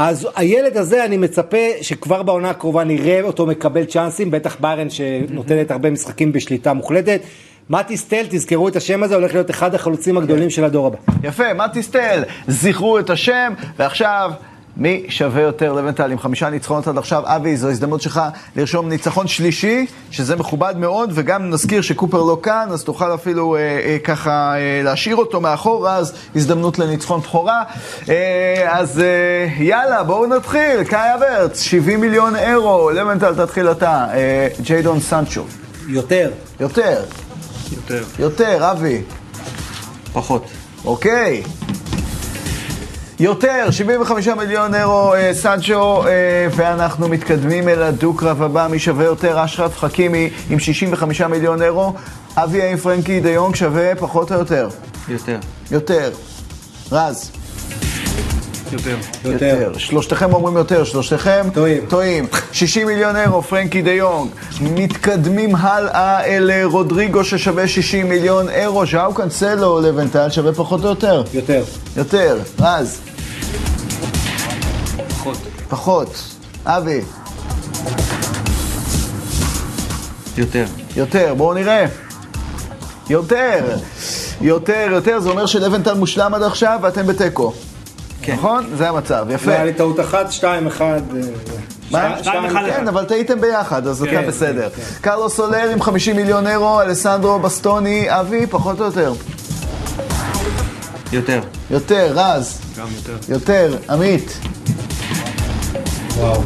[0.00, 5.70] אז הילד הזה, אני מצפה שכבר בעונה הקרובה נראה אותו מקבל צ'אנסים, בטח ביירן שנותנת
[5.70, 7.20] הרבה משחקים בשליטה מוחלטת.
[7.70, 10.96] מתי סטל, תזכרו את השם הזה, הולך להיות אחד החלוצים הגדולים של הדור הבא.
[11.22, 14.32] יפה, מתי סטל, זכרו את השם, ועכשיו,
[14.78, 17.22] מי שווה יותר לבנטל עם חמישה ניצחונות עד עכשיו?
[17.26, 18.20] אבי, זו הזדמנות שלך
[18.56, 23.60] לרשום ניצחון שלישי, שזה מכובד מאוד, וגם נזכיר שקופר לא כאן, אז תוכל אפילו אה,
[23.60, 27.62] אה, ככה אה, להשאיר אותו מאחור, אז הזדמנות לניצחון בכורה.
[28.08, 34.48] אה, אז אה, יאללה, בואו נתחיל, קאי אברץ, 70 מיליון אירו, לבנטל תתחיל אתה, אה,
[34.62, 35.42] ג'יידון סנצ'ו.
[35.88, 36.30] יותר.
[36.60, 37.02] יותר,
[37.72, 38.04] יותר.
[38.18, 39.02] יותר, אבי.
[40.12, 40.44] פחות.
[40.84, 41.42] אוקיי.
[43.20, 46.10] יותר, 75 מיליון אירו אה, סנצ'ו, אה,
[46.56, 49.44] ואנחנו מתקדמים אל הדו-קרב הבא, מי שווה יותר?
[49.44, 51.94] אשרף חכימי עם 65 מיליון אירו,
[52.36, 54.68] אבי האם פרנקי דיונג שווה פחות או יותר?
[55.08, 55.38] יותר.
[55.70, 56.10] יותר.
[56.92, 57.37] רז.
[58.72, 58.96] יותר.
[59.24, 59.72] יותר.
[59.78, 61.46] שלושתכם אומרים יותר, שלושתכם?
[61.54, 61.86] טועים.
[61.86, 62.26] טועים.
[62.52, 64.30] 60 מיליון אירו, פרנקי דיונג.
[64.60, 70.88] מתקדמים הלאה אל אה, רודריגו ששווה 60 מיליון אירו, ז'או קאנסלו לבנטל שווה פחות או
[70.88, 71.22] יותר?
[71.34, 71.64] יותר.
[71.96, 72.38] יותר.
[72.60, 73.00] רז.
[75.08, 75.36] פחות.
[75.68, 76.16] פחות.
[76.64, 77.00] אבי.
[80.36, 80.64] יותר.
[80.96, 81.34] יותר.
[81.36, 81.86] בואו נראה.
[83.10, 83.76] יותר.
[84.40, 87.52] יותר, יותר, זה אומר שלבנטל מושלם עד עכשיו ואתם בתיקו.
[88.22, 88.32] כן.
[88.32, 88.66] נכון?
[88.76, 89.50] זה המצב, יפה.
[89.50, 91.00] היה לי טעות אחת, שתיים, אחד.
[91.16, 91.20] אה,
[91.90, 92.18] מה?
[92.22, 92.88] שתיים, אחד, כן.
[92.88, 94.68] אבל טעיתם ביחד, אז אתה כן, בסדר.
[95.00, 99.12] קרלוס סולר עם 50 מיליון אירו, אלסנדרו בסטוני, אבי, פחות או יותר?
[101.12, 101.40] יותר.
[101.70, 103.32] יותר, רז, גם יותר.
[103.32, 104.38] יותר, עמית.
[106.16, 106.40] וואו,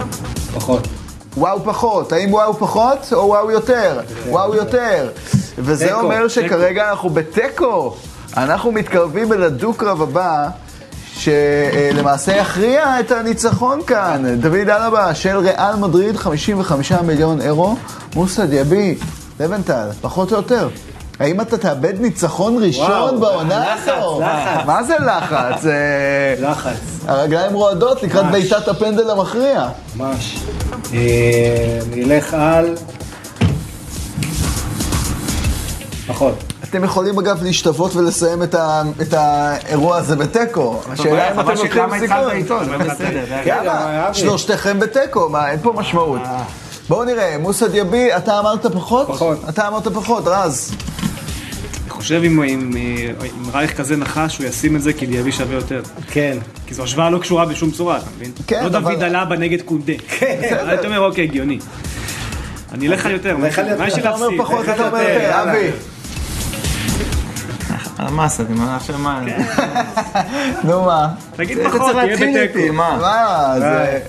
[0.55, 0.89] פחות.
[1.37, 4.01] וואו פחות, האם וואו פחות או וואו יותר?
[4.29, 5.09] וואו יותר.
[5.59, 7.97] וזה אומר שכרגע אנחנו בתיקו.
[8.37, 10.49] אנחנו מתקרבים אל הדו-קרב הבא,
[11.23, 14.41] שלמעשה יכריע את הניצחון כאן.
[14.41, 17.77] דוד אלבה של ריאל מדריד, 55 מיליון אירו.
[18.17, 18.99] מוסא דיאבי,
[19.41, 20.69] לבנטל, פחות או יותר.
[21.21, 24.21] האם אתה תאבד ניצחון ראשון בעונה הזו?
[24.21, 24.67] לחץ.
[24.67, 25.67] מה זה לחץ?
[25.67, 28.31] אה, לחץ, הרגליים רועדות לקראת.
[28.31, 29.69] בעיטת הפנדל המכריע.
[29.97, 30.39] ממש.
[30.95, 32.75] אה, נלך על...
[36.07, 36.52] פחות.
[36.73, 40.81] אתם יכולים אגב להשתוות ולסיים את, ה, את האירוע הזה בתיקו.
[40.91, 42.31] השאלה אם אתם לוקחים סיכון.
[44.13, 46.21] שלושתכם בתיקו, מה, אין פה משמעות.
[46.89, 49.07] בואו נראה, מוסא דיאבי, אתה אמרת פחות?
[49.09, 49.39] פחות.
[49.49, 50.75] אתה אמרת פחות, רז.
[51.83, 52.71] אני חושב אם, אם,
[53.23, 55.83] אם רייך כזה נחש, הוא ישים את זה כי דיאבי שווה יותר.
[56.11, 56.39] כן.
[56.67, 58.31] כי זו השוואה לא קשורה בשום צורה, אתה מבין?
[58.47, 59.93] כן, לא אבל- דוד אלבה נגד קונדה.
[60.09, 60.41] כן.
[60.75, 61.59] אתה אומר, אוקיי, הגיוני.
[62.73, 64.41] אני אלך על יותר, מה יש לי- לי אתה אומר להפסיד?
[64.41, 64.99] פחות, אתה אומר.
[65.01, 65.71] יותר, אבי.
[68.07, 69.21] המס, אני מה עכשיו מה?
[70.65, 71.09] נו מה?
[71.37, 72.73] תגיד פחות, תהיה בתיקו.
[72.73, 72.97] מה?
[73.01, 74.01] מה, זה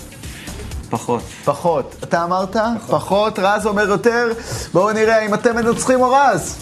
[0.89, 1.23] פחות.
[1.45, 1.95] פחות.
[2.03, 2.55] אתה אמרת?
[2.87, 4.27] פחות, רז אומר יותר.
[4.73, 6.57] בואו נראה אם אתם מנצחים או רז.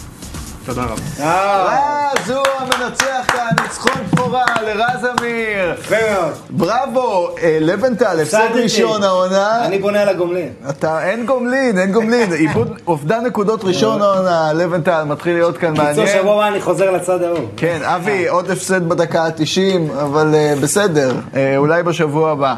[0.66, 0.94] תודה רבה.
[1.20, 5.74] אה, רז הוא המנצח כאן, ניצחון בכורה לרז אמיר.
[5.78, 6.32] יפה מאוד.
[6.50, 8.48] בראבו, אה, לבנטל, הפסד.
[8.54, 9.66] ראשון העונה.
[9.66, 10.48] אני בונה על הגומלין.
[10.70, 12.32] אתה, אין גומלין, אין גומלין.
[12.42, 16.06] איבוד, אובדן נקודות ראשון העונה, לבנטל, מתחיל להיות כאן קיצור מעניין.
[16.06, 17.48] שבוע הבא אני חוזר לצד ההוא.
[17.56, 21.14] כן, אבי, עוד הפסד בדקה ה-90, אבל בסדר,
[21.56, 22.54] אולי בשבוע הבא.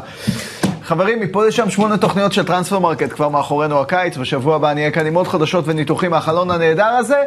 [0.85, 5.05] חברים, מפה לשם שמונה תוכניות של טרנספר מרקט כבר מאחורינו הקיץ, בשבוע הבא נהיה כאן
[5.05, 7.17] עם עוד חדשות וניתוחים מהחלון הנהדר הזה.